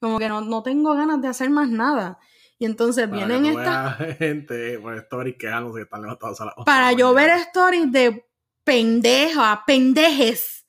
[0.00, 2.18] como que no, no tengo ganas de hacer más nada.
[2.58, 6.98] Y entonces Para vienen estas gente por stories que están levantados a 11 para la
[6.98, 8.26] yo ver stories de
[8.64, 10.64] pendejas, pendejes,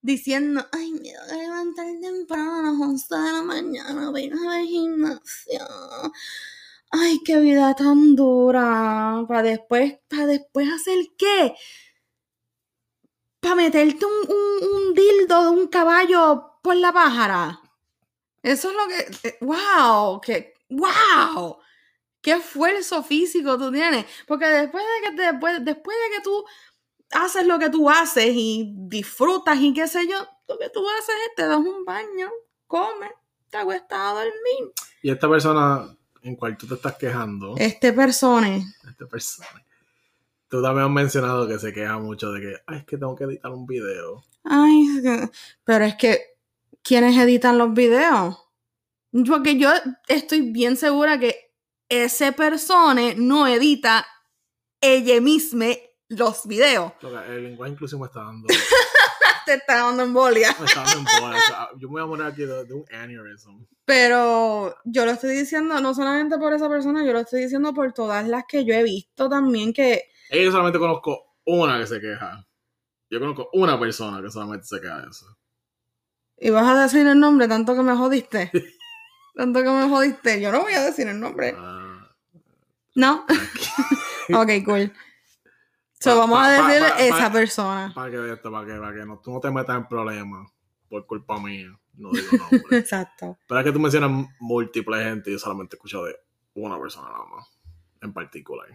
[0.00, 4.32] diciendo, ay, me voy a levantar temprano a las 11 de la mañana para ir
[4.32, 5.66] al gimnasio.
[6.90, 9.24] Ay, qué vida tan dura.
[9.28, 11.54] Para después, para después hacer qué?
[13.40, 17.60] Para meterte un, un, un dildo de un caballo por la pájara.
[18.42, 19.28] Eso es lo que.
[19.28, 20.20] eh, ¡Wow!
[20.20, 21.58] ¡Qué, ¡Wow!
[22.22, 24.06] qué esfuerzo físico tú tienes.
[24.26, 26.44] Porque después de que después, después de que tú
[27.12, 31.14] haces lo que tú haces y disfrutas y qué sé yo, lo que tú haces
[31.28, 32.30] es te das un baño,
[32.66, 33.10] comes,
[33.50, 34.72] te acuestas a dormir.
[35.02, 38.56] Y esta persona en cual tú te estás quejando, Este persona,
[38.88, 39.48] esta persona,
[40.48, 43.24] tú también has mencionado que se queja mucho de que, ay, es que tengo que
[43.24, 44.24] editar un video.
[44.44, 45.28] ay,
[45.64, 46.36] pero es que,
[46.82, 48.36] ¿quiénes editan los videos?
[49.26, 49.70] Porque yo
[50.08, 51.52] estoy bien segura que
[51.88, 54.06] ese persona no edita
[54.80, 55.66] ella misma
[56.08, 56.92] los videos.
[57.28, 58.46] El lenguaje inclusivo me está dando,
[59.50, 60.54] Te está dando embolia.
[60.60, 61.10] me está dando
[61.76, 63.64] yo me voy a morir aquí de, de un aneurysm.
[63.84, 67.92] Pero yo lo estoy diciendo no solamente por esa persona, yo lo estoy diciendo por
[67.92, 72.00] todas las que yo he visto también que Y yo solamente conozco una que se
[72.00, 72.46] queja.
[73.10, 75.26] Yo conozco una persona que solamente se queja de eso.
[76.38, 78.52] y vas a decir el nombre tanto que me jodiste.
[79.34, 80.40] tanto que me jodiste.
[80.40, 81.54] Yo no voy a decir el nombre.
[81.56, 82.08] Ah,
[82.94, 83.26] No.
[84.32, 84.92] ok, cool.
[86.00, 87.92] So Pa- vamos a pa- decir pa- esa persona.
[87.94, 90.50] para que para que, para que no, tú no te metas en problemas
[90.88, 91.68] por culpa mía.
[91.94, 92.78] No digo nombre.
[92.78, 93.36] Exacto.
[93.46, 94.10] Pero es que tú mencionas
[94.40, 96.16] múltiples gente y yo solamente escucho de
[96.54, 97.46] una persona nada más.
[98.00, 98.66] En particular.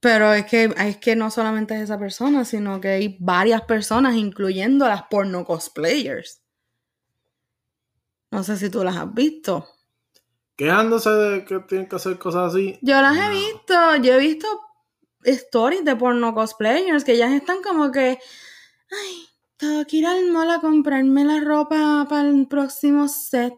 [0.00, 4.14] Pero es que, es que no solamente es esa persona, sino que hay varias personas,
[4.16, 6.42] incluyendo las porno cosplayers.
[8.30, 9.68] No sé si tú las has visto.
[10.56, 12.78] Quejándose de que tienen que hacer cosas así.
[12.82, 14.46] Yo las he visto, yo he visto
[15.24, 18.18] stories de porno cosplayers que ya están como que,
[18.90, 23.54] ay, tengo que ir al mall a comprarme la ropa para el próximo set.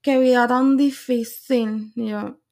[0.00, 1.92] Qué vida tan difícil.
[1.94, 2.42] Y yo,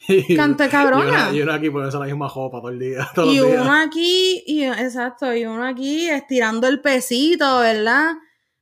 [0.36, 1.30] Cante cabrona.
[1.32, 3.08] Y una aquí poniéndose la misma ropa todo el día.
[3.14, 8.14] Todos y uno aquí, y exacto, y uno aquí estirando el pesito, ¿verdad?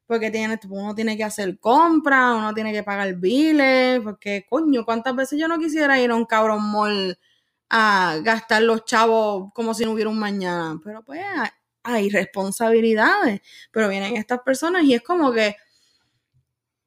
[0.07, 5.14] Porque tiene, uno tiene que hacer compras, uno tiene que pagar biles, porque coño, ¿cuántas
[5.14, 7.19] veces yo no quisiera ir a un cabrón mall
[7.70, 10.81] a gastar los chavos como si no hubiera un mañana?
[10.83, 11.20] Pero pues
[11.83, 15.57] hay, responsabilidades, pero vienen estas personas y es como que,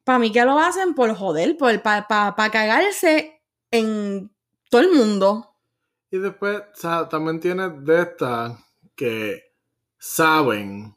[0.03, 3.41] para mí que lo hacen por joder, por, para pa, pa cagarse
[3.71, 4.31] en
[4.69, 5.55] todo el mundo.
[6.11, 8.59] Y después, o sea, también tienes de estas
[8.95, 9.55] que
[9.97, 10.95] saben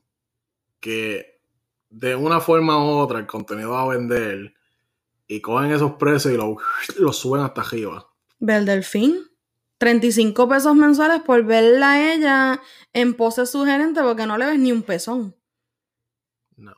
[0.80, 1.40] que
[1.88, 4.54] de una forma u otra el contenido va a vender
[5.26, 6.56] y cogen esos precios y lo,
[6.98, 8.06] lo suben hasta arriba.
[8.38, 9.33] Bel Delfín.
[9.84, 12.62] 35 pesos mensuales por verla a ella
[12.94, 15.36] en pose sugerente porque no le ves ni un pezón.
[16.56, 16.72] No.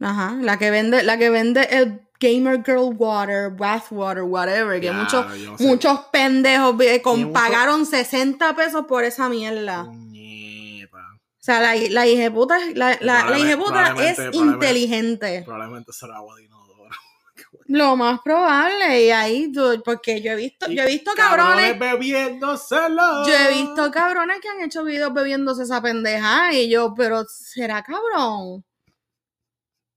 [0.00, 0.36] Ajá.
[0.40, 4.80] La que vende, la que vende el Gamer Girl Water, Bath Water, whatever.
[4.80, 5.26] Que muchos,
[5.58, 5.64] sé.
[5.66, 9.84] muchos pendejos con- Y mucho- pagaron 60 pesos por esa mierda.
[9.84, 10.96] Puñeta.
[10.98, 15.42] O sea, la, la hijeputa, la, la, la hijeputa es probablemente- inteligente.
[15.44, 16.61] Probablemente será inodoro.
[17.66, 19.04] Lo más probable.
[19.06, 19.52] Y ahí,
[19.84, 21.78] porque yo he visto, yo he visto cabrones.
[21.78, 23.26] bebiéndoselo.
[23.26, 27.82] Yo he visto cabrones que han hecho videos bebiéndose esa pendeja y yo, pero ¿será
[27.82, 28.64] cabrón?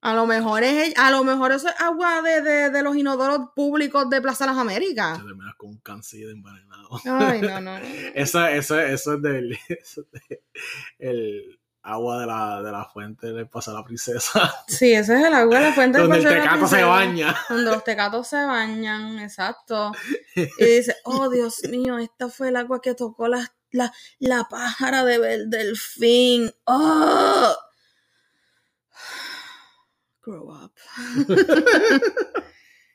[0.01, 3.49] A lo mejor es a lo mejor eso es agua de, de, de los inodoros
[3.55, 5.17] públicos de Plaza Las Américas.
[5.17, 6.89] Te terminas con un canciller envenenado.
[7.05, 7.79] Ay, no, no.
[7.79, 7.85] no.
[8.13, 10.43] Eso, eso, eso es del eso es de-
[10.99, 14.53] el agua de la, de la fuente del Paso de la Princesa.
[14.67, 16.67] Sí, ese es el agua de la fuente del donde el Paseo de la tecato
[16.67, 17.35] se baña.
[17.49, 19.91] Donde los tecatos se bañan, exacto.
[20.35, 25.05] Y dice, oh Dios mío, esta fue el agua que tocó la, la, la pájara
[25.05, 26.51] de del delfín.
[26.65, 27.55] Oh.
[30.23, 30.73] Grow up.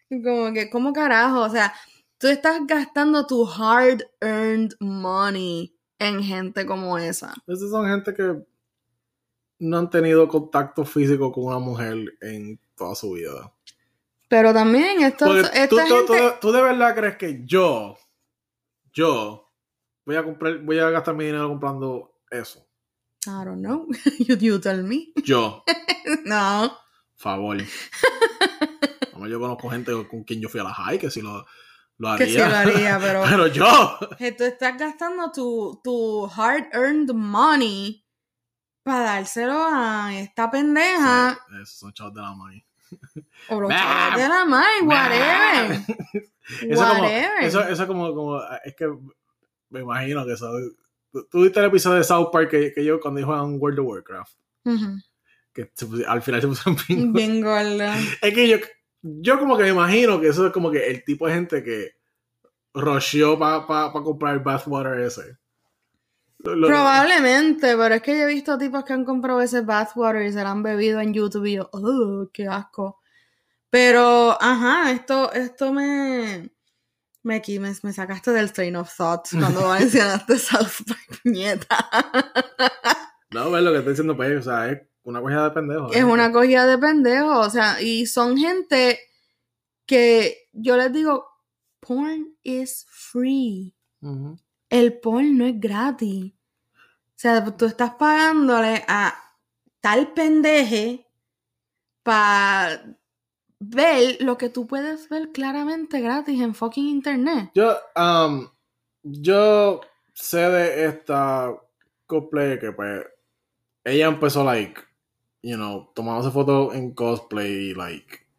[0.09, 1.42] Como que, ¿cómo carajo?
[1.42, 1.72] O sea,
[2.18, 7.33] tú estás gastando tu hard earned money en gente como esa.
[7.46, 8.42] Esas son gente que
[9.61, 13.53] no han tenido contacto físico con una mujer en toda su vida.
[14.29, 16.07] Pero también esto, esta tú, tú- gente...
[16.07, 17.96] tú- tú de verdad crees que yo,
[18.92, 19.51] yo,
[20.05, 22.66] voy a comprar, voy a gastar mi dinero comprando eso.
[23.27, 23.87] I don't know.
[24.18, 25.12] you, you tell me.
[25.25, 25.62] Yo,
[26.25, 26.73] No.
[27.16, 27.59] favor.
[29.29, 31.44] Yo conozco gente con quien yo fui a la high que si lo,
[31.99, 32.44] lo Que haría.
[32.46, 33.23] sí lo haría, pero...
[33.29, 38.03] Pero yo, que tú estás gastando tu, tu hard earned money
[38.83, 42.61] para dárselo a esta pendeja Sí, esos son chavos de la mano.
[43.49, 45.81] o los chavos de la madre, whatever.
[46.69, 47.45] Eso como, whatever.
[47.45, 48.88] eso, eso como, como, es que
[49.69, 50.51] me imagino que eso.
[51.12, 53.87] ¿Tú, tú viste el episodio de South Park que, que yo cuando juegan World of
[53.87, 54.33] Warcraft?
[55.53, 57.12] Que se al final se pusieron pingos.
[57.12, 57.97] Bien gorda.
[58.21, 58.57] Es que yo,
[59.03, 61.93] yo como que me imagino que eso es como que el tipo de gente que
[62.75, 65.38] rusheó para pa, pa comprar el bathwater ese.
[66.42, 70.22] Lo- lo- Probablemente, pero es que yo he visto tipos que han comprado ese bathwater
[70.22, 73.00] y se lo han bebido en YouTube y yo, oh, qué asco.
[73.68, 76.50] Pero, ajá, esto, esto me,
[77.22, 81.76] me, me, me sacaste del train of thought cuando mencionaste South Park, nieta.
[83.33, 85.92] No, ves lo que estoy diciendo, pues, o sea, es una cogida de pendejo.
[85.92, 86.05] Es ¿eh?
[86.05, 88.98] una cogida de pendejos, o sea, y son gente
[89.87, 91.26] que yo les digo,
[91.79, 93.72] porn is free.
[94.00, 94.37] Ujú.
[94.71, 96.33] El porn no es gratis.
[96.33, 99.15] O sea, tú estás pagándole a
[99.81, 101.07] tal pendeje
[102.03, 102.97] para
[103.59, 107.51] ver lo que tú puedes ver claramente gratis en fucking internet.
[107.55, 108.49] Yo, um,
[109.03, 109.83] yo
[110.15, 111.55] sé de esta
[112.07, 113.05] cosplay que pues
[113.85, 114.81] ella empezó like,
[115.43, 118.30] you know, tomándose fotos en cosplay like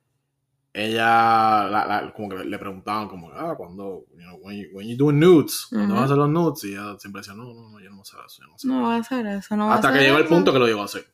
[0.73, 4.87] ella la- la- como que le preguntaban como ah cuando you know when you, when
[4.87, 7.69] you doing nudes cuando vas a hacer los nudes y ella siempre decía no no
[7.71, 9.89] no yo no sé eso yo no sé No va a hacer eso, no hasta
[9.89, 11.05] a que hacer llegó el punto que lo llegó a hacer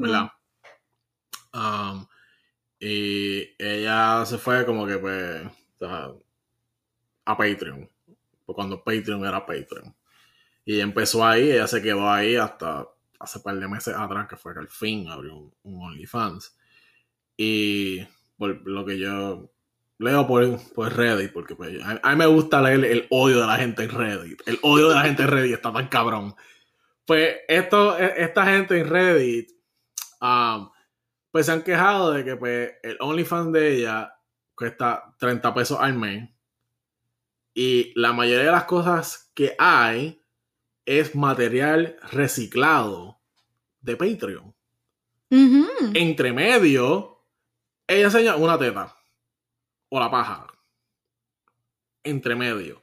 [0.00, 0.30] ¿verdad?
[1.52, 2.06] Um,
[2.78, 6.10] y ella se fue como que pues o sea,
[7.24, 7.88] a Patreon.
[8.46, 9.94] Pues cuando Patreon era Patreon.
[10.64, 12.86] Y ella empezó ahí, ella se quedó ahí hasta
[13.18, 16.56] hace par de meses atrás, que fue que al fin abrió un, un OnlyFans.
[17.36, 18.06] Y
[18.38, 19.50] por lo que yo
[19.98, 23.46] leo por, por Reddit, porque pues, a, a mí me gusta leer el odio de
[23.46, 24.40] la gente en Reddit.
[24.46, 26.34] El odio de la gente en Reddit está tan cabrón.
[27.04, 29.50] Pues esto, e- esta gente en Reddit,
[30.20, 30.70] um,
[31.30, 34.14] pues se han quejado de que pues, el OnlyFans de ella
[34.54, 36.30] cuesta 30 pesos al mes.
[37.54, 40.22] Y la mayoría de las cosas que hay
[40.84, 43.20] es material reciclado
[43.80, 44.54] de Patreon.
[45.94, 47.17] Entre medio,
[47.88, 48.94] ella enseña una teta.
[49.88, 50.46] O la paja.
[52.04, 52.82] Entre medio.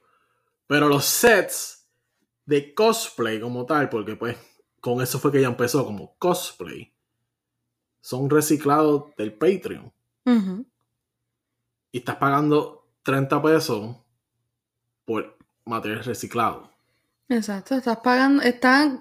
[0.68, 1.88] Pero los sets
[2.46, 4.38] de cosplay como tal, porque pues
[4.82, 6.94] con eso fue que ella empezó como cosplay,
[8.02, 9.94] son reciclados del Patreon.
[11.92, 13.96] Y estás pagando 30 pesos
[15.06, 16.70] por material reciclado.
[17.30, 18.94] Exacto, estás pagando, estás,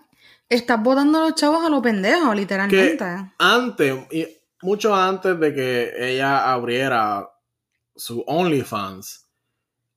[0.49, 3.05] estás botando a los chavos a los pendejos, literalmente.
[3.39, 4.27] Antes, y
[4.65, 7.29] mucho antes de que ella abriera
[7.95, 9.29] su OnlyFans,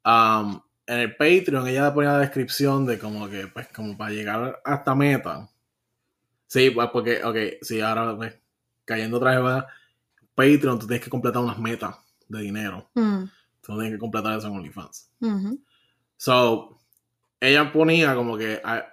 [0.05, 4.61] um, en el Patreon ella ponía la descripción de como que, pues, como para llegar
[4.63, 5.49] a esta meta.
[6.47, 8.38] Sí, pues, porque, ok, sí, ahora, pues,
[8.86, 9.68] cayendo otra vez, ¿verdad?
[10.36, 11.95] Patreon, tú tienes que completar unas metas
[12.28, 12.89] de dinero.
[12.93, 13.24] Mm,
[13.61, 15.09] Tú no tienes que completar eso en OnlyFans.
[16.15, 16.80] So,
[17.39, 18.91] ella ponía como que a-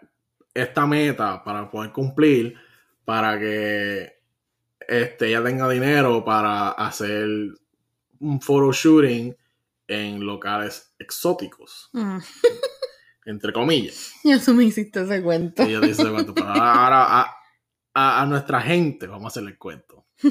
[0.52, 2.56] esta meta para poder cumplir,
[3.04, 4.13] para que
[4.88, 7.26] este, ella tenga dinero para hacer
[8.20, 9.36] un photoshooting
[9.88, 12.18] en locales exóticos, Mm.
[13.26, 14.12] entre comillas.
[14.24, 15.62] Ya tú me hiciste ese cuento.
[15.62, 17.36] Y ella dice, "Bueno, pero ahora a,
[17.94, 20.06] a- a nuestra gente vamos a hacerle el cuento.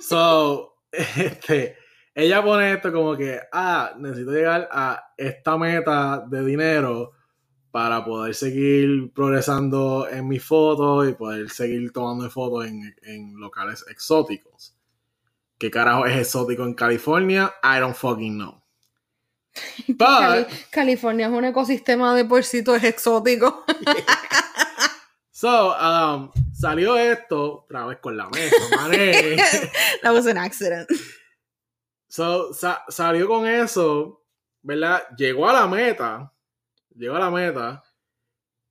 [0.00, 1.76] So, este,
[2.14, 7.12] ella pone esto como que, ah, necesito llegar a esta meta de dinero
[7.70, 13.84] para poder seguir progresando en mis fotos y poder seguir tomando fotos en, en locales
[13.90, 14.74] exóticos.
[15.58, 17.52] ¿Qué carajo es exótico en California?
[17.62, 18.62] I don't fucking know.
[19.98, 23.54] Cali- But, California es un ecosistema de porcitos exóticos.
[25.30, 29.36] so, um, salió esto, otra vez con la mesa, mané.
[30.02, 30.88] That was an accident.
[32.08, 34.22] So, sa- salió con eso,
[34.62, 35.02] ¿verdad?
[35.16, 36.32] Llegó a la meta.
[36.98, 37.82] Llegó a la meta.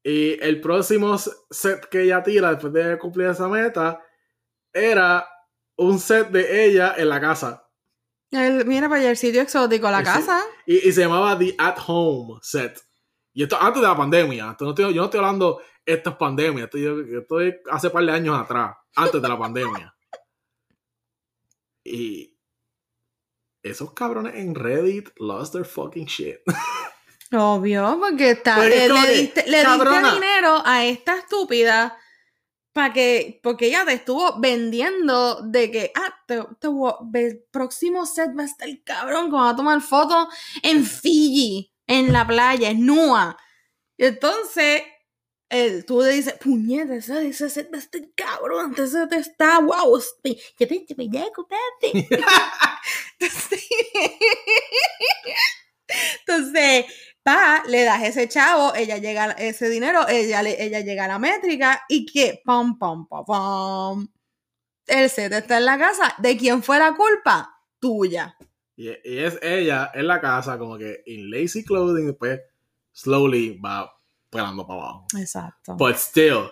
[0.04, 4.02] Y el próximo set que ella tira después de cumplir esa meta
[4.72, 5.28] era
[5.78, 7.64] un set de ella en la casa.
[8.32, 10.44] El- mira para allá el sitio exótico, la casa.
[10.66, 12.80] Y, y se llamaba The At Home Set.
[13.34, 14.52] Y esto antes de la pandemia.
[14.52, 16.66] Esto no estoy- yo no estoy hablando, esto es pandemia.
[16.66, 19.94] Esto, yo, yo estoy hace par de años atrás, antes de la pandemia.
[21.90, 22.38] Y
[23.64, 26.40] esos cabrones en Reddit lost their fucking shit.
[27.32, 30.14] Obvio, porque está, Pues le, le diste, le diste cabrona.
[30.14, 31.98] dinero a esta estúpida
[32.78, 36.68] para que, porque ella te estuvo vendiendo de que, ah, te, te
[37.20, 40.28] el próximo set va a estar cabrón, que va a tomar fotos
[40.62, 43.36] en Fiji, en la playa, en Nua.
[43.98, 44.84] Y entonces,
[45.50, 49.60] el, tú le dices, puñeta, ese, ese set va a estar cabrón, ese set está,
[49.60, 52.08] wow, yo te, voy a comprarte.
[53.20, 53.68] Entonces,
[56.20, 56.86] entonces,
[57.28, 61.20] pa, le das ese chavo, ella llega a ese dinero, ella, ella llega a la
[61.20, 64.08] métrica y que, pam, pam, pam, pam.
[64.86, 66.16] El set está en la casa.
[66.20, 67.54] ¿De quién fue la culpa?
[67.82, 68.38] Tuya.
[68.78, 72.40] Y, y es ella en la casa, como que en lazy clothing, después
[72.94, 73.94] slowly va
[74.30, 75.08] pelando para abajo.
[75.18, 75.76] Exacto.
[75.76, 76.50] But still,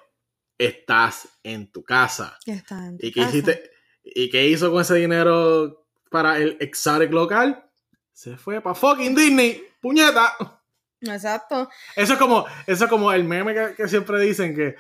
[0.57, 2.38] estás en tu casa.
[2.45, 3.30] Está en tu ¿Y qué, casa.
[3.30, 3.71] hiciste?
[4.03, 7.63] ¿Y qué hizo con ese dinero para el exotic local?
[8.11, 9.63] Se fue para fucking Disney.
[9.80, 10.34] ¡Puñeta!
[11.01, 11.69] Exacto.
[11.95, 14.75] Eso es como, eso es como el meme que, que siempre dicen que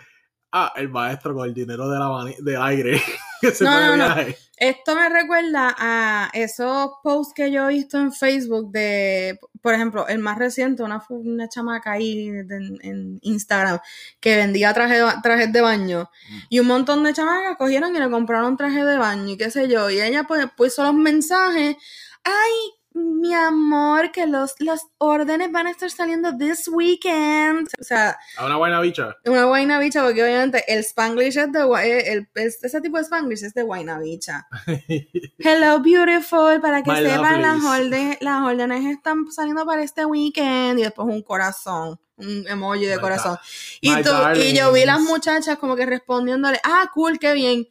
[0.51, 3.01] ah, el maestro con el dinero del, abani- del aire
[3.41, 4.15] que se No, de no, no.
[4.57, 10.07] Esto me recuerda a esos posts que yo he visto en Facebook de, por ejemplo,
[10.07, 13.79] el más reciente, una, una chamaca ahí de- en, Instagram
[14.21, 16.37] que vendía traje de trajes de baño Mm.
[16.49, 19.67] y un montón de chamacas cogieron y le compraron traje de baño y qué sé
[19.67, 21.75] yo, y ella pues puso los mensajes,
[22.23, 22.53] ay,
[22.95, 27.67] mi amor, que los, los órdenes van a estar saliendo this weekend.
[27.79, 29.15] O sea, A una buena bicha.
[29.25, 33.03] una guayna bicha, porque obviamente el spanglish es de eh, el, es- ese tipo de
[33.03, 34.47] spanglish es de guayna bicha.
[35.39, 40.79] Hello, beautiful, para que My sepan, las órdenes, las órdenes están saliendo para este weekend.
[40.79, 43.37] Y después un corazón, un emoji de My corazón.
[43.81, 47.67] Y, tú- y yo vi las muchachas como que respondiéndole, ah, cool, qué bien.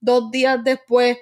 [0.00, 1.16] Dos días después,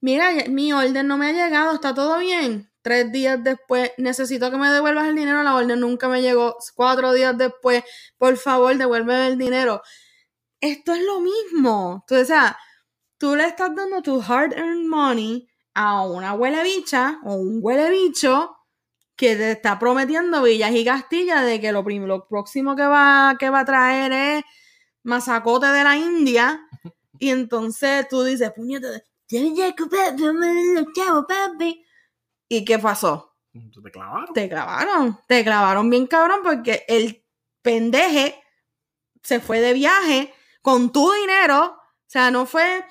[0.00, 2.68] mira, mi orden no me ha llegado, ¿está todo bien?
[2.88, 6.56] Tres días después, necesito que me devuelvas el dinero, la orden nunca me llegó.
[6.74, 7.84] Cuatro días después,
[8.16, 9.82] por favor, devuélveme el dinero.
[10.58, 12.02] Esto es lo mismo.
[12.08, 12.56] Tú, o sea,
[13.18, 18.56] tú le estás dando tu hard-earned money a una huele bicha o un huele bicho
[19.16, 21.84] que te está prometiendo villas y castillas de que lo,
[22.26, 24.44] próximo que va, que va a traer es
[25.02, 26.58] masacote de la India.
[27.20, 31.84] Y entonces tú dices, puñete, papi, dame los chavos, papi.
[32.48, 33.36] ¿Y qué pasó?
[33.82, 34.32] Te clavaron.
[34.34, 37.24] Te clavaron, te clavaron bien cabrón porque el
[37.62, 38.34] pendeje
[39.22, 40.32] se fue de viaje
[40.62, 42.84] con tu dinero, o sea, no fue,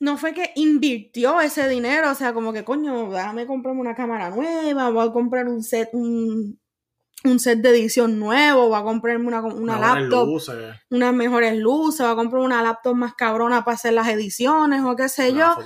[0.00, 4.30] no fue que invirtió ese dinero, o sea, como que coño, déjame comprarme una cámara
[4.30, 6.60] nueva, voy a comprar un set, un,
[7.24, 11.58] un set de edición nuevo, voy a comprarme una, una Mejores laptop, luces, unas mejores
[11.58, 15.34] luces, voy a comprar una laptop más cabrona para hacer las ediciones o qué sé
[15.34, 15.56] yo.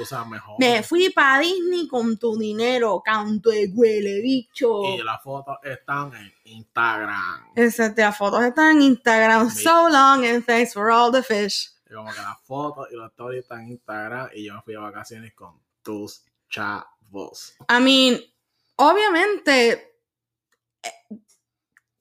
[0.58, 4.82] Me fui para Disney con tu dinero, canto de huele, bicho.
[4.82, 7.52] Y las fotos están en Instagram.
[7.54, 9.50] Exacto, las fotos están en Instagram.
[9.50, 9.64] Sí.
[9.64, 11.70] So long and thanks for all the fish.
[11.90, 14.72] Y como que las fotos y los stories están en Instagram y yo me fui
[14.72, 17.54] de vacaciones con tus chavos.
[17.68, 18.18] I mean,
[18.76, 19.92] obviamente
[20.82, 20.90] eh,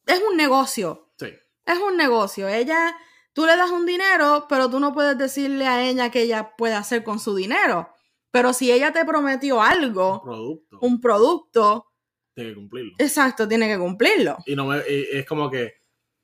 [0.05, 1.09] es un negocio.
[1.17, 1.27] Sí.
[1.65, 2.47] Es un negocio.
[2.47, 2.95] Ella,
[3.33, 6.73] tú le das un dinero, pero tú no puedes decirle a ella que ella puede
[6.75, 7.89] hacer con su dinero.
[8.31, 10.77] Pero si ella te prometió Un algo, producto.
[10.81, 11.85] un producto,
[12.33, 12.93] Tiene que cumplirlo.
[12.97, 14.37] exacto, tiene que cumplirlo.
[14.45, 15.73] Y no me, y es como que,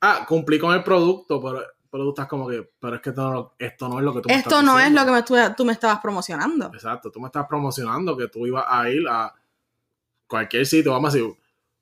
[0.02, 3.30] ah, cumplí con el producto, pero, pero tú estás como que, pero es que esto
[3.30, 5.24] no, esto no es lo que tú me Esto estás no es lo que me,
[5.24, 6.68] tú, tú me estabas promocionando.
[6.74, 9.34] Exacto, tú me estás promocionando que tú ibas a ir a
[10.28, 11.34] cualquier sitio, vamos a decir,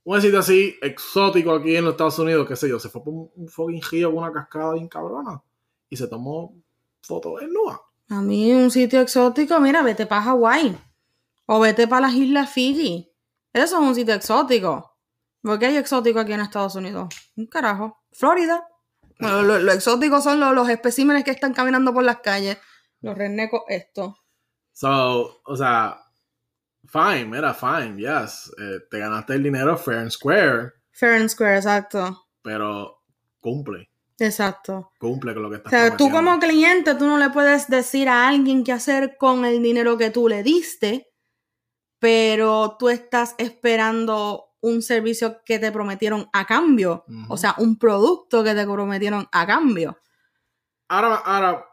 [0.06, 3.14] un sitio así exótico aquí en los Estados Unidos, qué sé yo, se fue por
[3.14, 5.42] un, un fucking río con una cascada bien cabrona
[5.90, 6.54] y se tomó
[7.02, 7.82] fotos en nua.
[8.10, 10.78] A mí un sitio exótico, mira, vete para Hawái
[11.48, 13.12] o vete para las Islas Fiji.
[13.52, 14.96] Eso es un sitio exótico.
[15.42, 17.08] ¿Por qué hay exótico aquí en Estados Unidos?
[17.36, 17.98] Un carajo.
[18.12, 18.68] Florida.
[19.20, 22.58] Lo, lo- lo exótico son los, los especímenes que están caminando por las calles.
[23.02, 24.18] Los renecos, esto.
[24.74, 26.00] So, o sea,
[26.96, 28.52] fine, mira, fine, yes.
[28.58, 32.28] Eh, te ganaste el dinero fair and square, Fair and square, exacto.
[32.42, 33.02] pero
[33.42, 34.92] cumple, Exacto.
[34.98, 38.08] cumple con lo que O estás sea, tú como cliente, tú no le puedes decir
[38.08, 41.12] a alguien qué hacer con el dinero que tú le diste,
[42.00, 47.04] pero tú estás esperando un servicio que te prometieron a cambio.
[47.28, 50.00] O sea, un producto que te prometieron a cambio.
[50.88, 51.66] Ahora, ahora,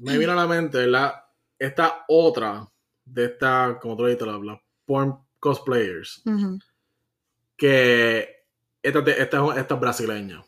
[0.00, 1.14] me vino a la mente, ¿verdad?
[1.58, 2.68] Esta otra
[3.06, 6.22] de esta, como tú dijiste, la, la porn cosplayers,
[7.56, 8.44] que
[8.82, 9.12] esta, esta,
[9.52, 10.44] es- esta es brasileña.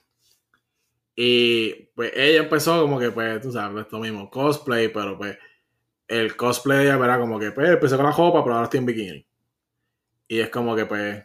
[1.16, 5.36] Y pues ella empezó como que, pues, tú sabes, esto mismo, cosplay, pero pues
[6.06, 8.78] el cosplay de ella era como que, pues, empecé con la ropa, pero ahora estoy
[8.78, 9.26] en bikini.
[10.28, 11.24] Y es como que, pues,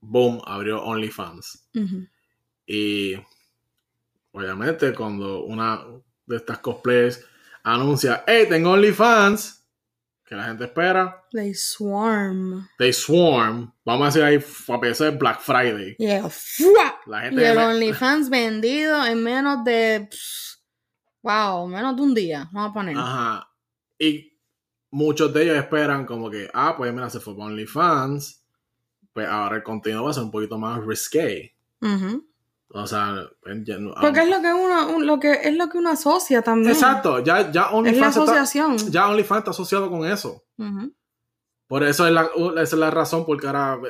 [0.00, 1.68] boom, abrió OnlyFans.
[2.66, 3.14] Y
[4.32, 5.82] obviamente cuando una
[6.26, 7.24] de estas cosplayers
[7.62, 9.59] anuncia, hey, tengo OnlyFans,
[10.30, 12.68] que la gente espera, They swarm.
[12.78, 15.96] they swarm, vamos a decir ahí, a veces Black Friday.
[15.98, 16.30] Yeah.
[17.06, 17.50] La Y gente...
[17.50, 20.08] el me- OnlyFans vendido en menos de.
[21.22, 22.48] wow, menos de un día.
[22.52, 22.96] Vamos a poner.
[22.96, 23.50] Ajá.
[23.98, 24.38] Y
[24.92, 28.44] muchos de ellos esperan como que, ah, pues mira, se fue para OnlyFans,
[29.12, 31.56] pues ahora el contenido va a ser un poquito más risque.
[31.82, 32.24] Ujú.
[32.72, 33.28] O sea,
[33.64, 36.40] ya no- Porque es lo que uno, un- lo que es lo que uno asocia
[36.42, 36.70] también.
[36.72, 38.76] Exacto, ya, ya Es la OnlyFans está, asociación.
[38.92, 40.44] ya OnlyFans está asociado con eso.
[41.66, 43.88] Por eso es la, esa es la razón por que ahora eh,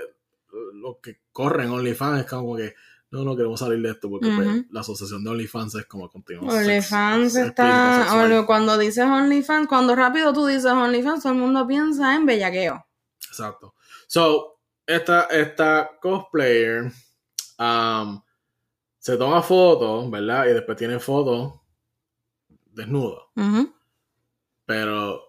[0.74, 2.74] los que corren OnlyFans es como que
[3.11, 6.49] no, no queremos salir de esto porque pues, la asociación de OnlyFans es como continuo.
[6.49, 8.07] OnlyFans está.
[8.14, 12.87] Only- Cuando dices OnlyFans, cuando rápido tú dices OnlyFans, todo el mundo piensa en bellaqueo.
[13.28, 13.74] Exacto.
[14.07, 16.93] So, esta, esta cosplayer
[17.59, 18.20] um,
[19.01, 20.46] se toma fotos, ¿verdad?
[20.46, 21.55] Y después tiene fotos
[22.72, 23.74] desnuda, Ujú,
[24.64, 25.20] pero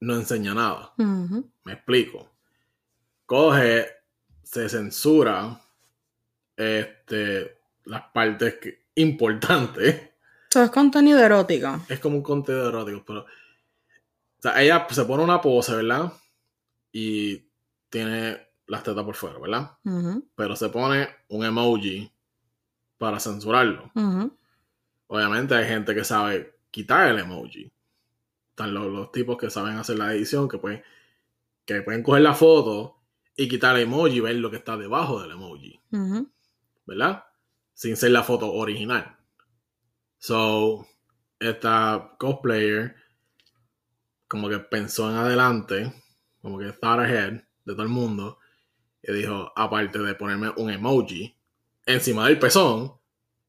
[0.00, 0.92] no enseña nada.
[0.96, 2.28] Me explico.
[3.26, 3.86] Coge,
[4.42, 5.60] se censura
[6.56, 10.10] este, las partes que- importantes.
[10.50, 11.80] Eso es contenido erótico.
[11.88, 13.20] Es como un contenido erótico, pero.
[13.20, 16.12] O sea, ella se pone una pose, ¿verdad?
[16.92, 17.44] Y
[17.90, 19.70] tiene las tetas por fuera, ¿verdad?
[20.34, 22.10] Pero se pone un emoji
[22.98, 23.90] para censurarlo.
[25.06, 27.72] Obviamente hay gente que sabe quitar el emoji.
[28.50, 30.82] Están los, los tipos que saben hacer la edición, que pueden,
[31.64, 32.98] que pueden coger la foto
[33.36, 35.80] y quitar el emoji y ver lo que está debajo del emoji.
[36.84, 37.24] ¿verdad?
[37.72, 39.16] Sin ser la foto original.
[40.18, 40.86] So,
[41.38, 42.96] esta cosplayer
[44.26, 45.92] como que pensó en adelante,
[46.42, 48.38] como que thought ahead de todo el mundo,
[49.02, 51.37] y dijo, aparte de ponerme un emoji
[51.88, 52.92] encima del pezón,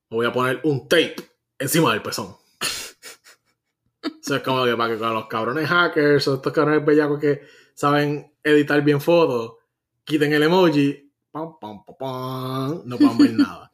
[0.09, 1.15] voy a poner un tape
[1.59, 2.35] encima del pezón.
[4.01, 7.41] Eso es como que para que con los cabrones hackers o estos cabrones bellacos que
[7.73, 9.57] saben editar bien fotos,
[10.05, 13.73] quiten el emoji, pam, pam, pam, pam, no puedan ver nada.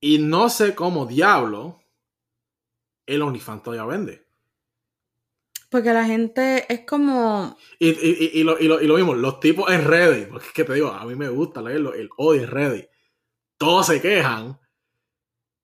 [0.00, 1.80] Y no sé cómo diablo
[3.06, 4.26] el OnlyFans todavía vende.
[5.72, 7.56] Porque la gente es como.
[7.80, 10.46] Y, y, y, y lo, y, lo, y lo mismo, los tipos en Reddit, porque
[10.46, 12.84] es que te digo, a mí me gusta leerlo, el odio en Reddit.
[13.58, 14.58] Todos se quejan,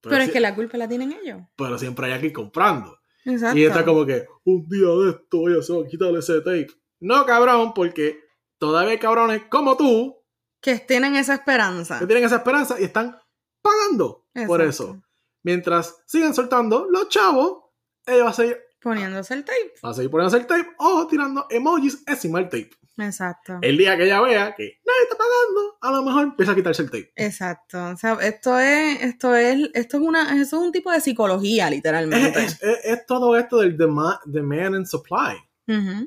[0.00, 1.42] pero, Pero es si- que la culpa la tienen ellos.
[1.56, 2.98] pero siempre hay aquí comprando.
[3.24, 3.58] Exacto.
[3.58, 6.68] Y está como que, un día de esto voy a hacer, quitarle ese tape.
[7.00, 8.18] No, cabrón, porque
[8.58, 10.16] todavía hay cabrones como tú
[10.62, 11.98] Que tienen esa esperanza.
[11.98, 13.18] que tienen esa esperanza y están
[13.60, 15.02] pagando por eso.
[15.42, 17.64] Mientras sigan soltando los chavos,
[18.06, 19.74] ellos van a seguir, Poniéndose el tape.
[19.82, 22.70] van a seguir poniéndose el tape o tirando emojis encima del tape.
[23.00, 23.58] Exacto.
[23.62, 26.82] El día que ella vea que nadie está pagando, a lo mejor empieza a quitarse
[26.82, 27.12] el tape.
[27.14, 27.90] Exacto.
[27.90, 31.70] O sea, esto es, esto es, esto es una, eso es un tipo de psicología,
[31.70, 32.40] literalmente.
[32.44, 35.36] es- es- es todo esto del dema- demand and supply.
[35.68, 36.06] O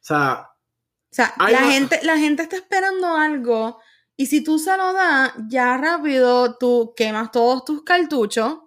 [0.00, 3.78] sea, O sea, la una- gente, la gente está esperando algo
[4.16, 8.58] y si tú se lo das, ya rápido tú quemas todos tus cartuchos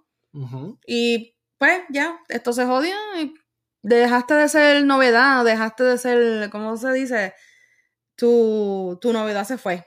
[0.86, 3.34] y pues ya, esto se jodió y
[3.82, 7.34] dejaste de ser novedad, dejaste de ser, ¿cómo se dice?
[8.16, 9.86] Tu, tu novedad se fue.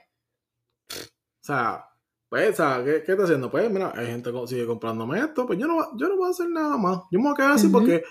[0.91, 0.95] o
[1.41, 1.85] sea,
[2.29, 3.49] pues, ¿qué, qué está haciendo?
[3.49, 6.31] Pues, mira, hay gente que sigue comprándome esto, pues yo no, yo no voy a
[6.31, 6.99] hacer nada más.
[7.11, 8.03] Yo me voy a quedar así porque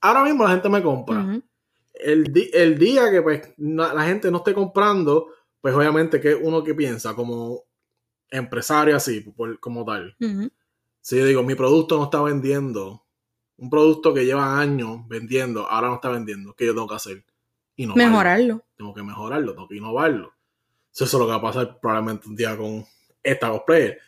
[0.00, 1.24] ahora mismo la gente me compra.
[1.92, 5.28] El, di- el día que pues la gente no esté comprando,
[5.60, 7.62] pues obviamente que uno que piensa como
[8.30, 10.16] empresario así, por- como tal.
[11.00, 13.03] Si yo digo, mi producto no está vendiendo,
[13.56, 17.24] un producto que lleva años vendiendo, ahora no está vendiendo, ¿qué yo tengo que hacer?
[17.76, 18.04] Innovarlo.
[18.10, 18.64] Mejorarlo.
[18.76, 20.32] Tengo que mejorarlo, tengo que innovarlo.
[20.92, 22.84] Eso es lo que va a pasar probablemente un día con
[23.22, 23.98] esta cosplayer,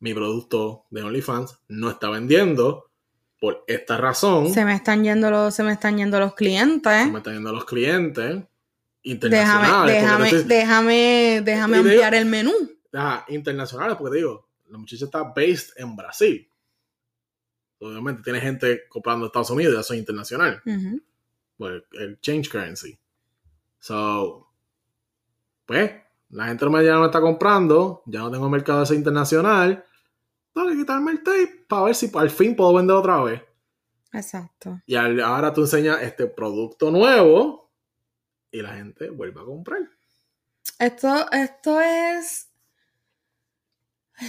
[0.00, 2.90] mi producto de OnlyFans no está vendiendo
[3.38, 4.52] por esta razón.
[4.52, 6.92] Se me están yendo los, se me están yendo los clientes.
[7.04, 8.48] Se me están yendo los clientes Déjame,
[9.04, 9.94] internacionales.
[10.02, 12.52] déjame, estoy- déjame, déjame digo- ampliar el menú.
[12.92, 16.48] Ajá, internacionales, porque te digo, la muchacha está based en Brasil.
[17.82, 20.62] Obviamente tiene gente comprando Estados Unidos y eso es internacional.
[21.56, 22.98] Pues el change currency.
[23.80, 24.48] So,
[25.66, 25.92] pues,
[26.30, 29.84] la gente ya no me está comprando, ya no tengo mercado ese internacional.
[30.54, 33.42] Que quitarme el tape para ver si al fin puedo vender otra vez.
[34.12, 34.80] Exacto.
[34.86, 37.70] Y al- ahora tú enseñas este producto nuevo
[38.50, 39.80] y la gente vuelve a comprar.
[40.78, 42.48] Esto, esto es.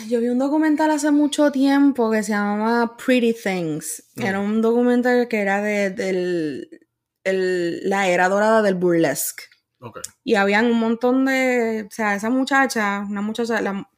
[0.10, 4.04] Yo vi un documental hace mucho tiempo que se llamaba Pretty Things.
[4.16, 4.22] Mm.
[4.24, 6.88] Era un documental que era de, del-
[7.24, 9.44] el- la era dorada del burlesque.
[9.80, 10.00] Ok.
[10.24, 11.86] Y habían un montón de.
[11.90, 13.90] O sea, esa muchacha, una muchacha, la,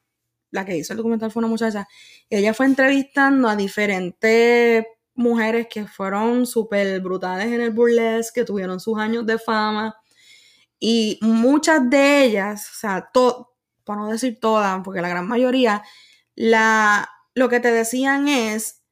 [0.52, 1.88] la que hizo el documental fue una muchacha.
[2.30, 8.46] Y ella fue entrevistando a diferentes mujeres que fueron súper brutales en el burlesque, que
[8.46, 9.96] tuvieron sus años de fama.
[10.80, 13.55] Y muchas de ellas, o sea, to-
[13.86, 15.84] para no decir todas, porque la gran mayoría,
[16.36, 18.84] la, lo que te decían es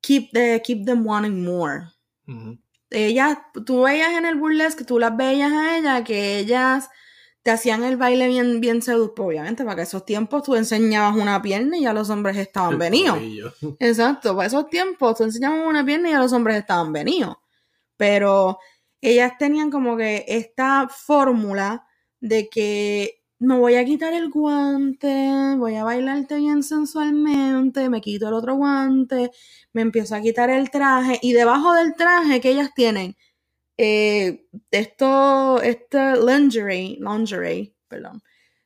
[0.00, 1.88] keep, the, keep them wanting more
[2.90, 6.88] ellas, tú veías en el burlesque, tú las veías a ellas, que ellas
[7.42, 11.40] te hacían el baile bien, bien seductor, obviamente, para que esos tiempos tú enseñabas una
[11.42, 13.18] pierna y ya los hombres estaban El venidos.
[13.78, 17.36] Exacto, para esos tiempos tú enseñabas una pierna y ya los hombres estaban venidos.
[17.96, 18.58] Pero
[19.00, 21.86] ellas tenían como que esta fórmula
[22.20, 28.28] de que me voy a quitar el guante, voy a bailarte bien sensualmente, me quito
[28.28, 29.30] el otro guante,
[29.72, 33.16] me empiezo a quitar el traje y debajo del traje que ellas tienen
[33.76, 38.22] eh, esto, este lingerie, lingerie, perdón,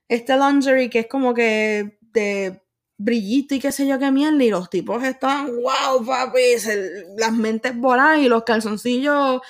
[0.09, 2.63] este lingerie que es como que de
[2.97, 6.41] brillito y qué sé yo qué mierda y los tipos están, wow, papi,
[7.17, 9.41] las mentes voladas y los calzoncillos,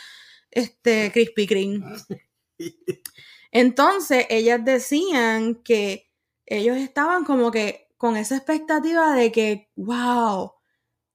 [0.50, 1.84] este, Krispy Kreme.
[3.52, 6.10] Entonces, ellas decían que
[6.46, 10.52] ellos estaban como que con esa expectativa de que, wow,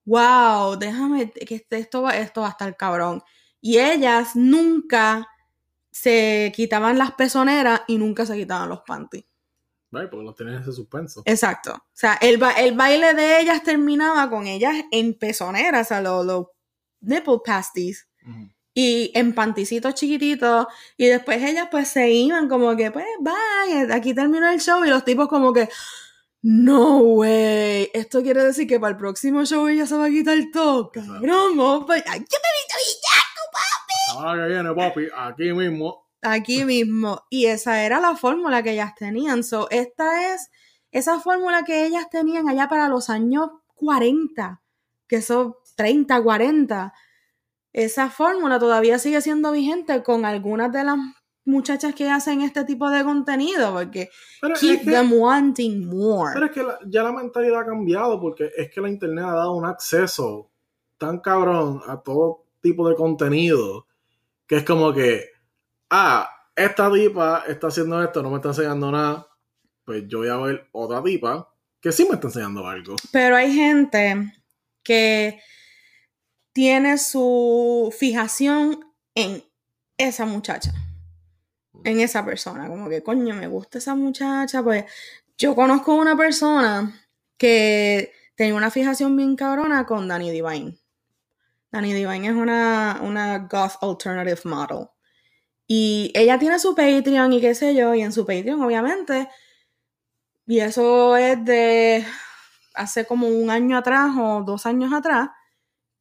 [0.05, 3.23] wow, déjame, que este- esto va, esto va a estar cabrón.
[3.61, 5.27] Y ellas nunca
[5.91, 9.25] se quitaban las pezoneras y nunca se quitaban los panties.
[9.91, 11.21] Right, porque los tienen ese suspenso.
[11.25, 11.73] Exacto.
[11.73, 16.01] O sea, el, ba- el baile de ellas terminaba con ellas en pezoneras, o sea,
[16.01, 16.45] los, los
[16.99, 18.07] nipple pasties.
[18.75, 20.67] Y en panticitos chiquititos
[20.97, 24.89] y después ellas pues se iban como que pues bye, aquí terminó el show y
[24.89, 25.69] los tipos como que
[26.43, 30.37] no way, esto quiere decir que para el próximo show ella se va a quitar
[30.53, 32.03] todo, cabrón, vamos pa' allá.
[32.07, 32.75] ¡Ay, yo me vi
[34.07, 36.07] La semana que viene, papi, aquí mismo.
[36.21, 37.23] aquí mismo.
[37.31, 39.43] Y esa era la fórmula que ellas tenían.
[39.43, 40.51] So, esta es
[40.91, 44.61] esa fórmula que ellas tenían allá para los años 40,
[45.07, 46.93] que son 30, 40.
[47.77, 50.97] Esa fórmula todavía sigue siendo vigente con algunas de las
[51.43, 54.09] muchachas que hacen este tipo de contenido, porque
[54.39, 56.31] Pero es keep que- them wanting more.
[56.33, 59.33] Pero es que la- ya la mentalidad ha cambiado porque es que la internet ha
[59.33, 60.49] dado un acceso
[60.97, 63.85] tan cabrón a todo tipo de contenido
[64.47, 65.25] que es como que,
[65.89, 69.27] ah, esta tipa está haciendo esto, no me está enseñando nada,
[69.83, 71.51] pues yo voy a ver otra tipa
[71.81, 72.95] que sí me está enseñando algo.
[73.11, 74.31] Pero hay gente
[74.81, 75.41] que
[76.55, 78.79] tiene su fijación
[79.13, 79.43] en
[79.97, 80.71] esa muchacha,
[81.83, 84.85] en esa persona, como que coño, me gusta esa muchacha, pues
[85.37, 86.97] yo conozco una persona
[87.37, 90.77] que tenía una fijación bien cabrona con Danny Divine.
[91.73, 94.87] Danny Divine es una, una goth alternative model.
[95.67, 99.27] Y ella tiene su Patreon y qué sé yo, y en su Patreon obviamente,
[100.47, 102.05] y eso es de
[102.75, 105.31] hace como un año atrás o dos años atrás,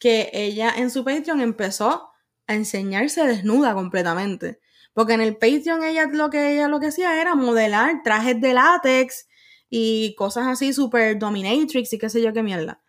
[0.05, 2.11] que ella en su Patreon empezó
[2.47, 4.61] a enseñarse desnuda completamente.
[4.93, 8.53] Porque en el Patreon ella lo que ella lo que hacía era modelar trajes de
[8.53, 9.27] látex
[9.71, 12.83] y cosas así super dominatrix y qué sé yo qué mierda.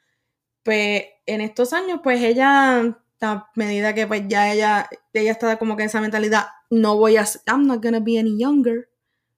[0.61, 5.77] Pues en estos años, pues ella, a medida que pues ya ella, ella está como
[5.77, 8.89] que en esa mentalidad, no voy a, I'm not gonna be any younger,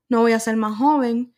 [0.10, 1.32] no voy a ser más joven,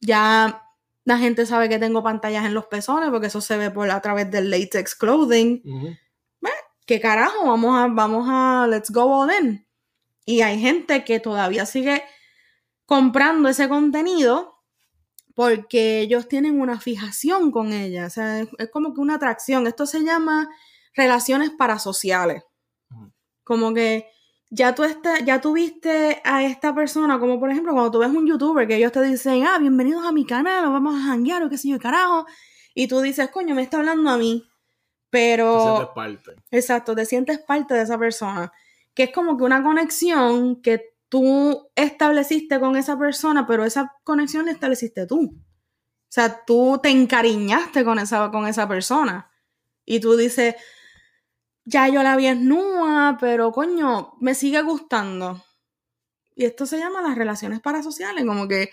[0.00, 0.59] ya
[1.04, 4.00] la gente sabe que tengo pantallas en los pezones porque eso se ve por a
[4.00, 5.62] través del latex clothing.
[6.86, 7.46] ¿Qué carajo?
[7.46, 9.64] Vamos a, vamos a, let's go all in.
[10.24, 12.02] Y hay gente que todavía sigue
[12.84, 14.56] comprando ese contenido
[15.34, 18.06] porque ellos tienen una fijación con ella.
[18.06, 19.66] O sea, es, es como que una atracción.
[19.66, 20.48] Esto se llama
[20.94, 22.42] relaciones parasociales.
[23.44, 24.10] Como que
[24.50, 28.26] ya tú, está, ya tuviste a esta persona, como por ejemplo cuando tú ves un
[28.26, 31.48] youtuber que ellos te dicen, ah, bienvenidos a mi canal, o vamos a janguear, o
[31.48, 32.26] qué sé yo, carajo,
[32.74, 34.44] y tú dices, coño, me está hablando a mí,
[35.08, 35.54] pero...
[35.54, 36.42] Te sientes parte.
[36.50, 38.52] Exacto, te sientes parte de esa persona,
[38.92, 44.46] que es como que una conexión que tú estableciste con esa persona, pero esa conexión
[44.46, 45.20] la estableciste tú.
[45.30, 49.30] O sea, tú te encariñaste con esa, con esa persona.
[49.84, 50.56] Y tú dices,
[51.70, 55.44] ya yo la vi nua, pero coño, me sigue gustando.
[56.34, 58.70] Y esto se llama las relaciones parasociales, como que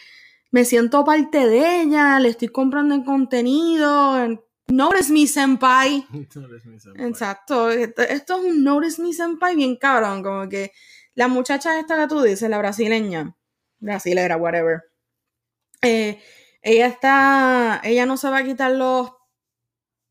[0.52, 4.18] me siento parte de ella, le estoy comprando en contenido.
[4.68, 6.08] Notice me, senpai.
[6.12, 7.08] Notice me, senpai.
[7.08, 10.72] Exacto, esto, esto es un notice me, senpai bien cabrón, como que
[11.14, 13.36] la muchacha esta que tú dices, la brasileña,
[13.80, 14.82] brasilera, whatever,
[15.84, 16.20] eh,
[16.64, 19.12] ella está, ella no se va a quitar los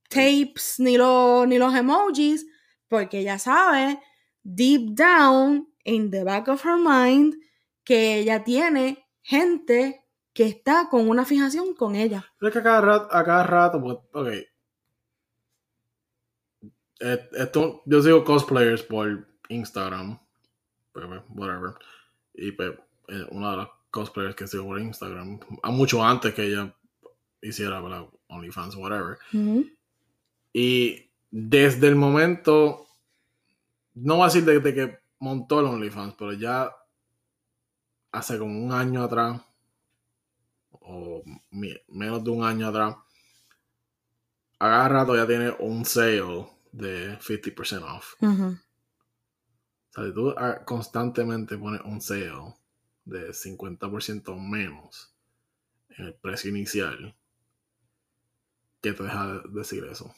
[0.08, 2.46] tapes ni los, ni los emojis
[2.88, 4.00] porque ella sabe
[4.42, 7.34] deep down in the back of her mind
[7.84, 12.32] que ella tiene gente que está con una fijación con ella.
[12.40, 14.28] Es que a cada rato, a cada rato pues, ok.
[17.00, 20.18] Eh, Esto, yo sigo cosplayers por Instagram,
[20.92, 21.74] pues, whatever.
[22.34, 22.72] Y pues,
[23.30, 26.74] una de las cosplayers que sigo por Instagram, a mucho antes que ella
[27.40, 28.06] hiciera ¿verdad?
[28.28, 29.18] OnlyFans, whatever.
[29.32, 29.72] -huh.
[30.52, 31.05] Y
[31.38, 32.86] desde el momento,
[33.92, 36.74] no voy a decir desde que montó el OnlyFans, pero ya
[38.10, 39.42] hace como un año atrás,
[40.70, 42.96] o menos de un año atrás,
[44.58, 48.14] a cada rato ya tiene un sale de 50% off.
[48.20, 48.60] Uh -huh.
[49.90, 50.34] O sea, si tú
[50.64, 52.32] constantemente pones un sale
[53.04, 55.14] de 50% menos
[55.90, 57.14] en el precio inicial,
[58.80, 60.14] ¿qué te deja de decir eso?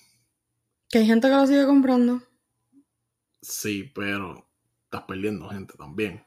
[0.89, 2.22] Que hay gente que lo sigue comprando.
[3.43, 4.49] Sí, pero
[4.84, 6.24] estás perdiendo gente también.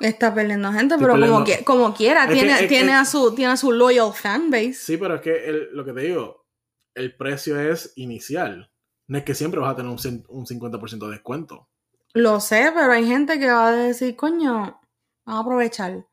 [0.00, 1.34] Está perdiendo gente, Estoy pero perdiendo...
[1.34, 4.74] Como, que, como quiera, es tiene, que, tiene, a su, tiene a su loyal fanbase.
[4.74, 6.46] Sí, pero es que el, lo que te digo,
[6.94, 8.70] el precio es inicial.
[9.06, 11.68] No es que siempre vas a tener un, un 50% de descuento.
[12.12, 14.80] Lo sé, pero hay gente que va a decir, coño,
[15.24, 16.06] vamos a aprovechar.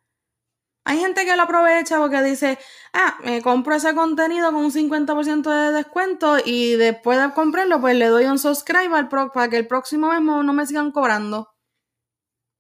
[0.83, 2.57] Hay gente que lo aprovecha porque dice,
[2.93, 7.95] ah, me compro ese contenido con un 50% de descuento y después de comprarlo, pues
[7.95, 11.49] le doy un subscribe al pro para que el próximo mes no me sigan cobrando.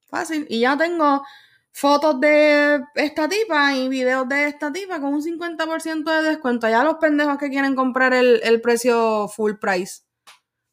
[0.07, 0.45] Fácil.
[0.49, 1.23] Y ya tengo
[1.71, 6.69] fotos de esta tipa y videos de esta tipa con un 50% de descuento.
[6.69, 10.01] Ya los pendejos que quieren comprar el, el precio full price.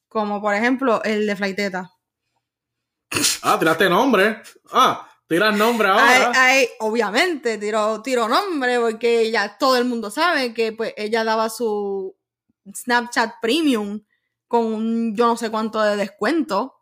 [0.08, 1.90] Como por ejemplo el de Flaiteta.
[3.42, 4.42] Ah, tiraste nombre.
[4.72, 6.32] Ah, Tira nombre ahora.
[6.34, 11.22] Ay, ay, obviamente, tiro, tiro nombre porque ya todo el mundo sabe que pues ella
[11.22, 12.16] daba su
[12.74, 14.02] Snapchat Premium
[14.46, 16.80] con un yo no sé cuánto de descuento.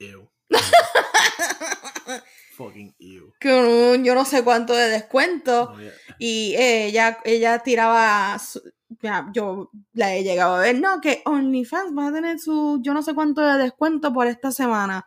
[0.00, 0.28] Ew.
[2.56, 3.32] Fucking ew.
[3.40, 5.72] Con un yo no sé cuánto de descuento.
[5.72, 5.92] Oh, yeah.
[6.18, 8.36] Y ella, ella tiraba.
[8.40, 8.60] Su,
[9.00, 10.80] ya, yo la he llegado a ver.
[10.80, 14.50] No, que OnlyFans va a tener su yo no sé cuánto de descuento por esta
[14.50, 15.06] semana.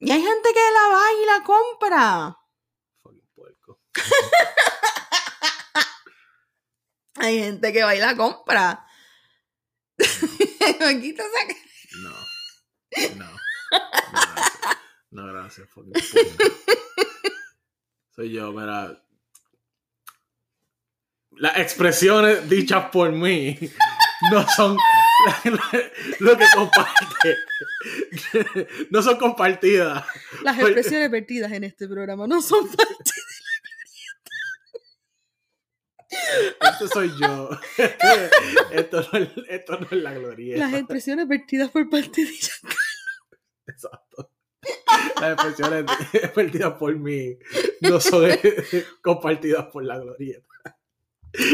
[0.00, 2.38] Y hay gente que la va y la compra.
[3.02, 3.80] Fucking puerco.
[7.16, 8.86] hay gente que va y la compra.
[12.00, 12.10] No.
[13.16, 13.26] No.
[13.70, 14.78] No, gracias.
[15.10, 15.68] No, gracias.
[15.70, 16.44] Fucking puerco.
[18.14, 19.02] Soy yo, mira.
[21.32, 23.58] Las expresiones dichas por mí
[24.32, 24.76] no son
[26.20, 27.36] lo que comparte.
[28.90, 30.04] No son compartidas.
[30.42, 33.10] Las expresiones vertidas en este programa no son parte
[36.60, 37.50] Esto soy yo.
[38.70, 40.58] Esto no es, esto no es la gloria.
[40.58, 42.30] Las expresiones vertidas por parte de.
[43.66, 44.32] Exacto.
[45.20, 45.84] Las expresiones
[46.34, 47.38] vertidas por mí
[47.80, 48.30] no son
[49.02, 50.40] compartidas por la gloria.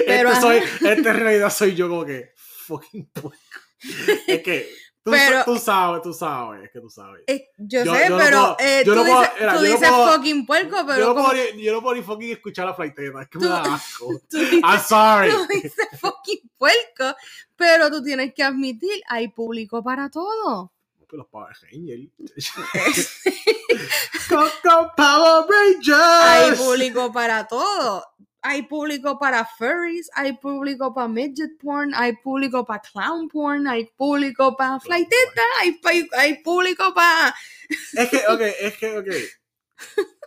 [0.06, 2.32] Pero, este, soy, este en realidad soy yo como que
[2.64, 3.38] fucking puerco.
[4.26, 4.70] Es que
[5.02, 7.22] tú, pero, tú, sabes, tú sabes, es que tú sabes.
[7.26, 10.12] Eh, yo, yo, sé, yo pero no puedo, eh, tú, dices, puedo, tú dices puedo,
[10.12, 10.98] fucking puerco, pero.
[10.98, 11.28] Yo no, como...
[11.28, 14.08] puedo, yo no puedo ni fucking escuchar la flighteta, es que me da asco.
[14.30, 15.30] Dices, I'm sorry.
[15.30, 17.14] Tú dices fucking puerco,
[17.56, 20.72] pero tú tienes que admitir, hay público para todo.
[21.10, 22.10] Los Power Rangers.
[24.28, 26.00] Coco Power Rangers.
[26.00, 28.04] Hay público para todo
[28.44, 33.86] hay público para furries, hay público para midget porn, hay público para clown porn, hay
[33.96, 37.34] público para flighteta, hay, hay, hay público para...
[37.94, 39.08] Es que, ok, es que, ok.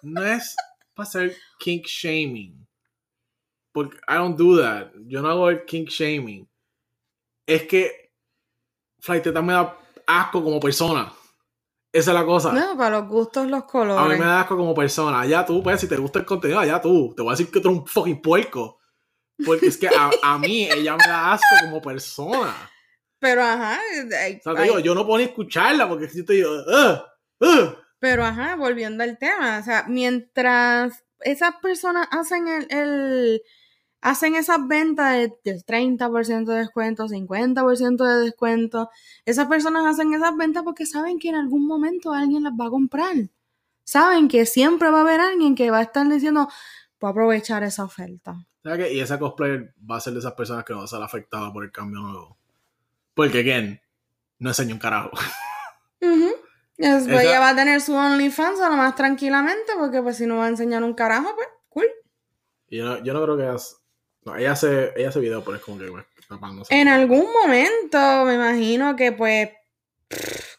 [0.01, 0.55] No es
[0.95, 2.67] para hacer kink shaming.
[3.71, 4.91] Porque I don't do that.
[5.05, 6.49] Yo no hago el kink shaming.
[7.45, 8.11] Es que
[8.99, 11.13] flighteta me da asco como persona.
[11.97, 12.51] Esa es la cosa.
[12.53, 14.19] No, para los gustos, los A mí colores.
[14.19, 15.25] me da asco como persona.
[15.25, 17.13] Ya tú, pues, si te gusta el contenido, ya tú.
[17.15, 18.79] Te voy a decir que tú eres un fucking puerco.
[19.45, 22.53] Porque es que a, a mí ella me da asco como persona.
[23.19, 26.23] Pero ajá, hay- O sea, te hay- digo, yo no puedo ni escucharla porque si
[26.25, 27.01] te digo, "Ugh,
[27.39, 27.77] ugh".
[27.99, 33.41] pero ajá, volviendo al tema, o sea, mientras esas personas hacen el, el-
[34.01, 38.89] hacen esas ventas de, del 30% de descuento, 50% de descuento,
[39.25, 42.69] esas personas hacen esas ventas porque saben que en algún momento alguien las va a
[42.69, 43.15] comprar.
[43.83, 46.47] Saben que siempre va a haber alguien que va a estar diciendo,
[46.99, 48.35] voy a aprovechar esa oferta.
[48.63, 48.93] ¿Sabes qué?
[48.93, 51.51] Y esa cosplayer va a ser de esas personas que no va a ser afectada
[51.53, 52.37] por el cambio nuevo.
[53.13, 53.79] Porque, again,
[54.39, 55.11] no enseña un carajo.
[56.01, 56.31] Ujú.
[56.77, 60.27] Es- Esa- Ella va a tener su OnlyFans a lo más tranquilamente porque pues si
[60.27, 61.87] no va a enseñar un carajo, pues cool.
[62.69, 63.57] Yo, no- yo no creo que.
[64.27, 66.75] No, ella hace, ella hace video, pero es como que, pues, tapándose.
[66.75, 69.51] En algún momento me imagino que pues,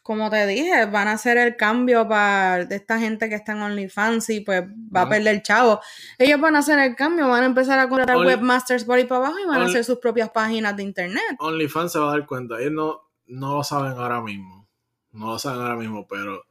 [0.02, 3.60] como te dije, van a hacer el cambio para de esta gente que está en
[3.60, 5.80] OnlyFans y pues va a perder chavo.
[6.16, 9.04] Ellos van a hacer el cambio, van a empezar a contratar Only- webmasters por ahí
[9.04, 11.36] para abajo y van a hacer sus propias páginas de internet.
[11.38, 12.58] OnlyFans se va a dar cuenta.
[12.58, 14.66] Ellos no, no lo saben ahora mismo.
[15.12, 16.42] No lo saben ahora mismo, pero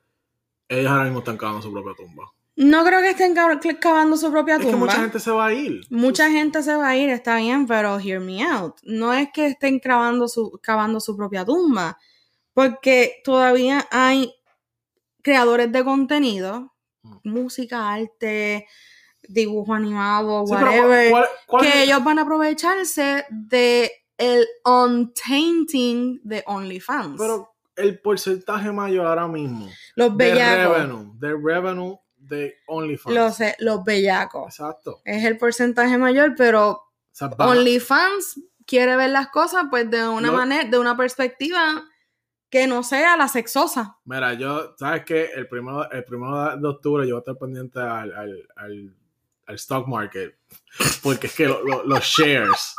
[0.70, 2.32] ellos ahora mismo están cavando su propia tumba.
[2.60, 4.72] No creo que estén ca- cavando su propia Es tumba.
[4.72, 5.82] que mucha gente se va a ir.
[5.92, 8.76] Mucha gente se va a ir, está bien, pero hear me out.
[8.84, 11.98] No es que estén cavando su, cavando su propia tumba,
[12.54, 14.34] porque todavía hay
[15.22, 17.18] creadores de contenido, Mm.
[17.30, 18.66] música, arte,
[19.30, 26.20] dibujo animado, Sí, whatever, ¿cuál- cuál que es- ellos van a aprovecharse de el untainting
[26.24, 27.20] de OnlyFans.
[27.20, 33.16] Pero el porcentaje mayor ahora mismo los de bellacos, revenue, de revenue de OnlyFans.
[33.16, 34.46] los, los bellacos.
[34.48, 35.02] Exacto.
[35.06, 36.82] Es el porcentaje mayor, pero
[37.38, 40.34] OnlyFans quiere ver las cosas pues de una No.
[40.38, 41.84] manera, de una perspectiva
[42.50, 43.98] que no sea la sexosa.
[44.06, 45.30] Mira, yo, ¿sabes qué?
[45.36, 48.96] El primero, el primero de octubre yo voy a estar pendiente al, al, al,
[49.48, 50.38] al stock market.
[51.04, 52.74] Porque es que lo- lo- los shares,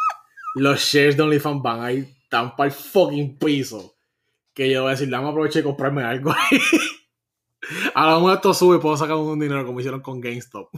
[0.54, 3.94] los shares de OnlyFans van ahí tan para el fucking piso.
[4.54, 6.58] Que yo voy a decir, dame aprovechar y comprarme algo ahí.
[7.94, 10.70] A lo mejor esto sube y puedo sacar un dinero como hicieron con GameStop.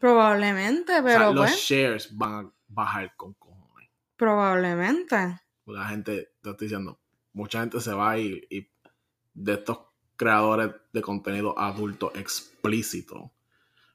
[0.00, 3.90] Probablemente, O sea, pero los pues, shares van a bajar con cojones.
[4.16, 5.40] probablemente.
[5.66, 7.00] La gente, te estoy diciendo,
[7.32, 8.68] mucha gente se va ir y
[9.34, 9.78] de estos
[10.16, 13.32] creadores de contenido adulto explícito.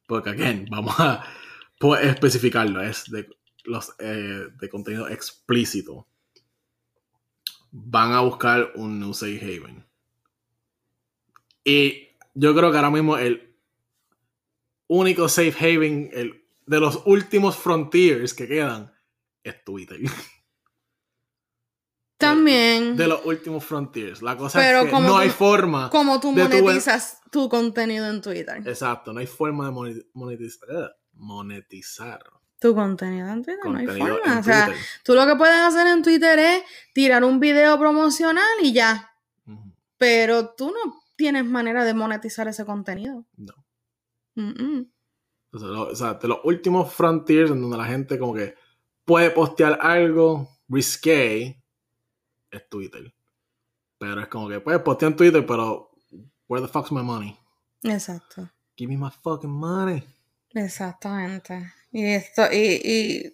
[0.07, 1.23] Porque, again, vamos a
[1.79, 3.27] pues, especificarlo, es de
[3.65, 6.07] los eh, de contenido explícito.
[7.71, 9.85] Van a buscar un new safe haven.
[11.63, 12.06] Y
[12.39, 13.55] yo creo que ahora mismo el
[14.88, 18.93] único safe haven, el, de los últimos frontiers que quedan,
[19.43, 19.99] es Twitter.
[22.17, 24.23] También, de los últimos frontiers.
[24.23, 25.89] La cosa Pero es que como no tú- hay forma.
[25.91, 28.57] como tú tu- monetizas tu contenido en Twitter.
[28.65, 30.69] Exacto, no hay forma de moneti- monetizar.
[30.69, 32.19] eh, monetizar
[32.59, 34.39] Tu contenido en Twitter, no hay forma.
[34.39, 34.83] O sea, Twitter.
[35.03, 39.11] tú lo que puedes hacer en Twitter es tirar un video promocional y ya.
[39.99, 43.26] Pero tú no tienes manera de monetizar ese contenido.
[43.36, 43.53] No.
[44.36, 44.89] Mm-mm.
[45.51, 48.55] Entonces, lo- o sea, de los últimos frontiers en donde la gente como que
[49.03, 51.61] puede postear algo risque
[52.51, 53.13] es Twitter.
[53.97, 55.89] Pero es como que puedes postear en Twitter, pero
[56.47, 57.36] where the fuck's my money?
[57.84, 58.49] Exacto.
[58.76, 60.03] Give me my fucking money.
[60.53, 61.74] Exactamente.
[61.91, 63.34] Y esto, y, y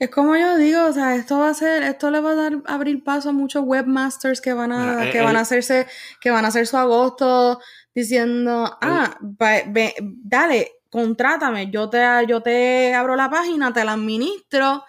[0.00, 2.52] es como yo digo, o sea, esto va a ser, esto le va a dar
[2.66, 5.86] abrir paso a muchos webmasters que van a, eh, que van a hacerse,
[6.20, 7.60] que van a hacer su agosto
[7.94, 14.84] diciendo, ah, ve- dale, contrátame, yo te, yo te abro la página, te la administro,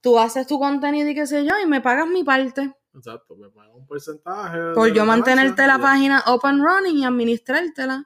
[0.00, 2.74] tú haces tu contenido y qué sé yo, y me pagas mi parte.
[2.94, 4.58] Exacto, me pagan un porcentaje.
[4.74, 8.04] Por yo la mantenerte la página open running y administrártela.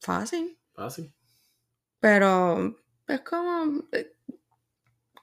[0.00, 0.58] Fácil.
[0.74, 1.12] Fácil.
[2.00, 3.82] Pero es como.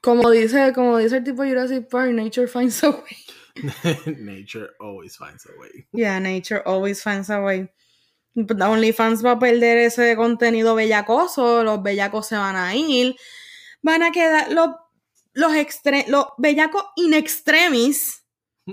[0.02, 3.16] Como dice, como dice el tipo Jurassic Park, nature finds a way.
[4.18, 5.86] Nature always finds a way.
[5.92, 7.68] Yeah, nature always finds a way.
[8.34, 13.14] OnlyFans va a perder ese contenido bellacoso, los bellacos se van a ir,
[13.82, 14.70] van a quedar, los,
[15.34, 18.24] los, extre- los bellacos in extremis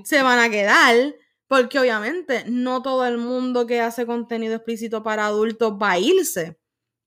[0.06, 1.14] se van a quedar,
[1.48, 6.58] porque obviamente no todo el mundo que hace contenido explícito para adultos va a irse.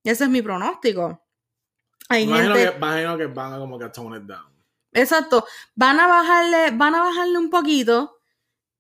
[0.04, 1.21] Ese es mi pronóstico.
[2.08, 2.70] Hay Imagino gente...
[2.70, 4.52] que, imagino que van a como que tone it down.
[4.92, 5.44] Exacto.
[5.74, 8.18] Van a bajarle, van a bajarle un poquito,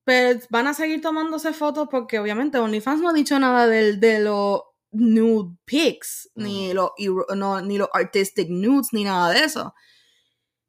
[0.04, 4.20] pero van a seguir tomándose fotos porque obviamente OnlyFans no ha dicho nada del, de
[4.20, 6.74] los nude pics, ni, Mm.
[6.74, 6.90] los
[7.36, 9.74] no, ni los artistic nudes, ni nada de eso.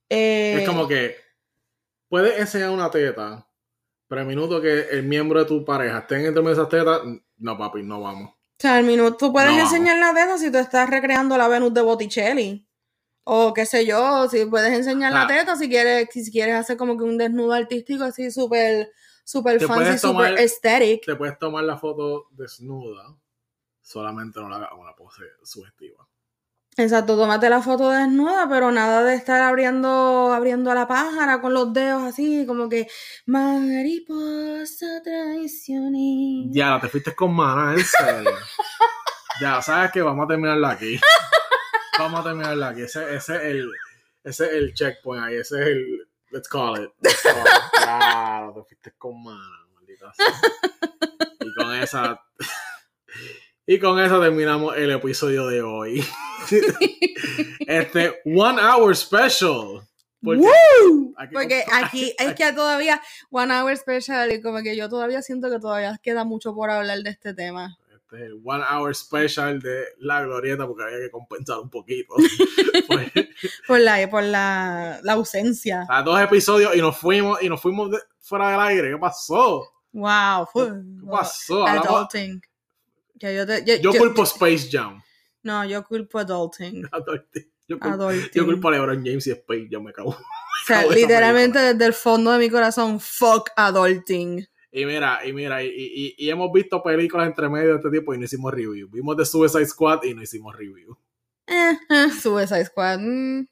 [0.09, 1.15] Eh, Es como que
[2.07, 3.47] puedes enseñar una teta,
[4.07, 7.01] Pero el minuto que el miembro de tu pareja esté en entre esas tetas,
[7.37, 8.33] no, papi, no vamos.
[8.63, 11.49] O sea, al minuto, tú puedes No, enseñar la teta si tú estás recreando la
[11.49, 12.65] Venus de Botticelli.
[13.25, 16.97] O qué sé yo, si puedes enseñar la teta si quieres, si quieres hacer como
[16.97, 18.89] que un desnudo artístico así súper,
[19.25, 21.05] Te fancy, súper aesthetic.
[21.05, 23.13] Te puedes tomar la foto desnuda,
[23.81, 26.07] solamente no la hagas una pose sugestiva.
[26.75, 31.53] Exacto, tómate la foto desnuda, pero nada de estar abriendo, abriendo a la pájara con
[31.53, 32.87] los dedos así, como que
[33.27, 36.49] mariposa traicionera.
[36.51, 38.31] Ya, te fuiste con mana, en serio.
[39.41, 40.99] ya, sabes que vamos a terminarla aquí.
[41.99, 42.81] Vamos a terminarla aquí.
[42.81, 43.69] Ese, ese es el,
[44.23, 45.35] ese es el checkpoint ahí.
[45.35, 46.07] Ese es el.
[46.31, 46.89] Let's call it.
[47.01, 47.47] Let's call it.
[47.83, 50.25] Claro, te fuiste con mana, maldita sea.
[51.39, 52.19] Y con esa.
[53.65, 56.03] Y con eso terminamos el episodio de hoy.
[57.67, 59.81] este One Hour Special.
[60.21, 65.59] Porque aquí es que todavía One Hour Special y como que yo todavía siento que
[65.59, 67.77] todavía queda mucho por hablar de este tema.
[67.93, 72.13] Este es el One Hour Special de La Glorieta porque había que compensar un poquito.
[72.87, 73.11] Pues,
[73.65, 75.83] Por la, por la, la ausencia.
[75.83, 78.91] o sea, dos episodios y nos fuimos y nos fuimos de- fuera del aire.
[78.91, 79.63] ¿Qué pasó?
[79.93, 80.47] Wow.
[80.51, 81.65] fue- ¿Qué pasó?
[81.65, 82.41] Hablamos- Adulting.
[83.23, 85.01] Ya yo, te- yo- yo yo- culpo Space Jam.
[85.43, 86.83] No, yo culpo adulting.
[86.91, 87.49] Adulting.
[87.69, 88.31] Yo culpo, Adulting.
[88.33, 90.09] yo culpo a LeBron James y Space Jam, me cago.
[90.09, 94.45] O sea, literalmente desde el fondo de mi corazón, fuck adulting.
[94.73, 98.13] Y mira, y mira, y, y- y hemos visto películas entre medio de este tipo
[98.13, 98.89] y no hicimos review.
[98.89, 100.97] Vimos The Suicide Squad y no hicimos review.
[101.47, 102.99] Eh, eh, Suicide Squad.
[102.99, 103.47] mm.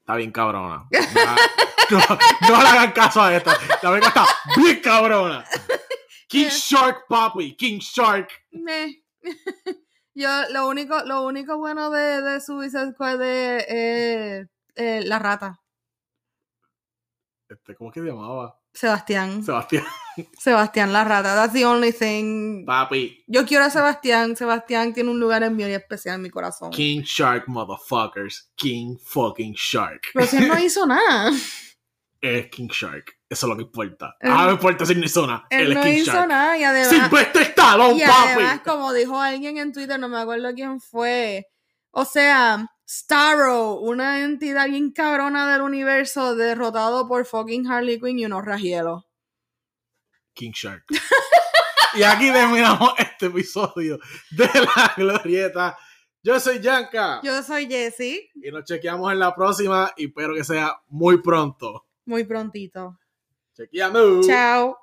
[0.00, 0.86] Está bien cabrona.
[1.90, 2.18] No, no,
[2.56, 3.52] no le hagan caso a esta.
[3.82, 4.24] La verdad está
[4.56, 5.44] bien cabrona.
[6.30, 7.56] King Shark, papi.
[7.56, 8.30] King Shark.
[8.52, 9.02] Meh.
[10.14, 15.60] Yo, lo único, lo único bueno de, de Suicide Squad es eh, eh, la rata.
[17.48, 18.56] Este, ¿Cómo es que se llamaba?
[18.72, 19.42] Sebastián.
[19.42, 19.84] Sebastián.
[20.38, 21.34] Sebastián la rata.
[21.34, 22.64] That's the only thing.
[22.64, 23.24] Papi.
[23.26, 24.36] Yo quiero a Sebastián.
[24.36, 26.70] Sebastián tiene un lugar en muy especial en mi corazón.
[26.70, 28.52] King Shark, motherfuckers.
[28.54, 30.02] King fucking Shark.
[30.14, 31.32] Pero si él no hizo nada.
[32.20, 33.19] Es King Shark.
[33.30, 34.16] Eso es lo que importa.
[34.20, 35.46] Él- Ah, no importa si no hizo nada.
[35.50, 36.28] Él, no hizo Shark.
[36.28, 36.58] nada.
[36.58, 38.58] Y además, Silvestre Stallone, y papi.
[38.68, 41.46] como dijo alguien en Twitter, no me acuerdo quién fue.
[41.92, 48.26] O sea, Starro, una entidad bien cabrona del universo, derrotado por fucking Harley Quinn y
[48.26, 49.04] unos ragielos.
[50.34, 50.84] King Shark.
[51.94, 53.98] y aquí terminamos este episodio
[54.32, 55.78] de La Glorieta.
[56.22, 57.20] Yo soy Yanka.
[57.22, 58.28] Yo soy Jessie.
[58.34, 61.86] Y nos chequeamos en la próxima y espero que sea muy pronto.
[62.06, 62.98] Muy prontito.
[63.60, 63.92] Take you.
[63.92, 64.26] Move.
[64.26, 64.74] Ciao.